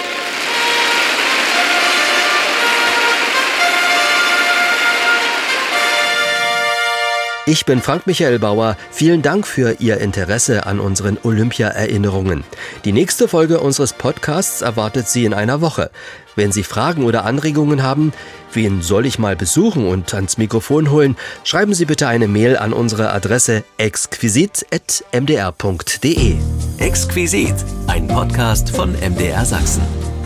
[7.50, 8.78] Ich bin Frank Michael Bauer.
[8.92, 12.44] Vielen Dank für Ihr Interesse an unseren Olympia-Erinnerungen.
[12.86, 15.90] Die nächste Folge unseres Podcasts erwartet Sie in einer Woche.
[16.36, 18.14] Wenn Sie Fragen oder Anregungen haben,
[18.54, 22.72] wen soll ich mal besuchen und ans Mikrofon holen, schreiben Sie bitte eine Mail an
[22.72, 26.36] unsere Adresse exquisit.mdr.de.
[26.78, 27.56] Exquisit,
[27.88, 30.19] ein Podcast von MDR Sachsen.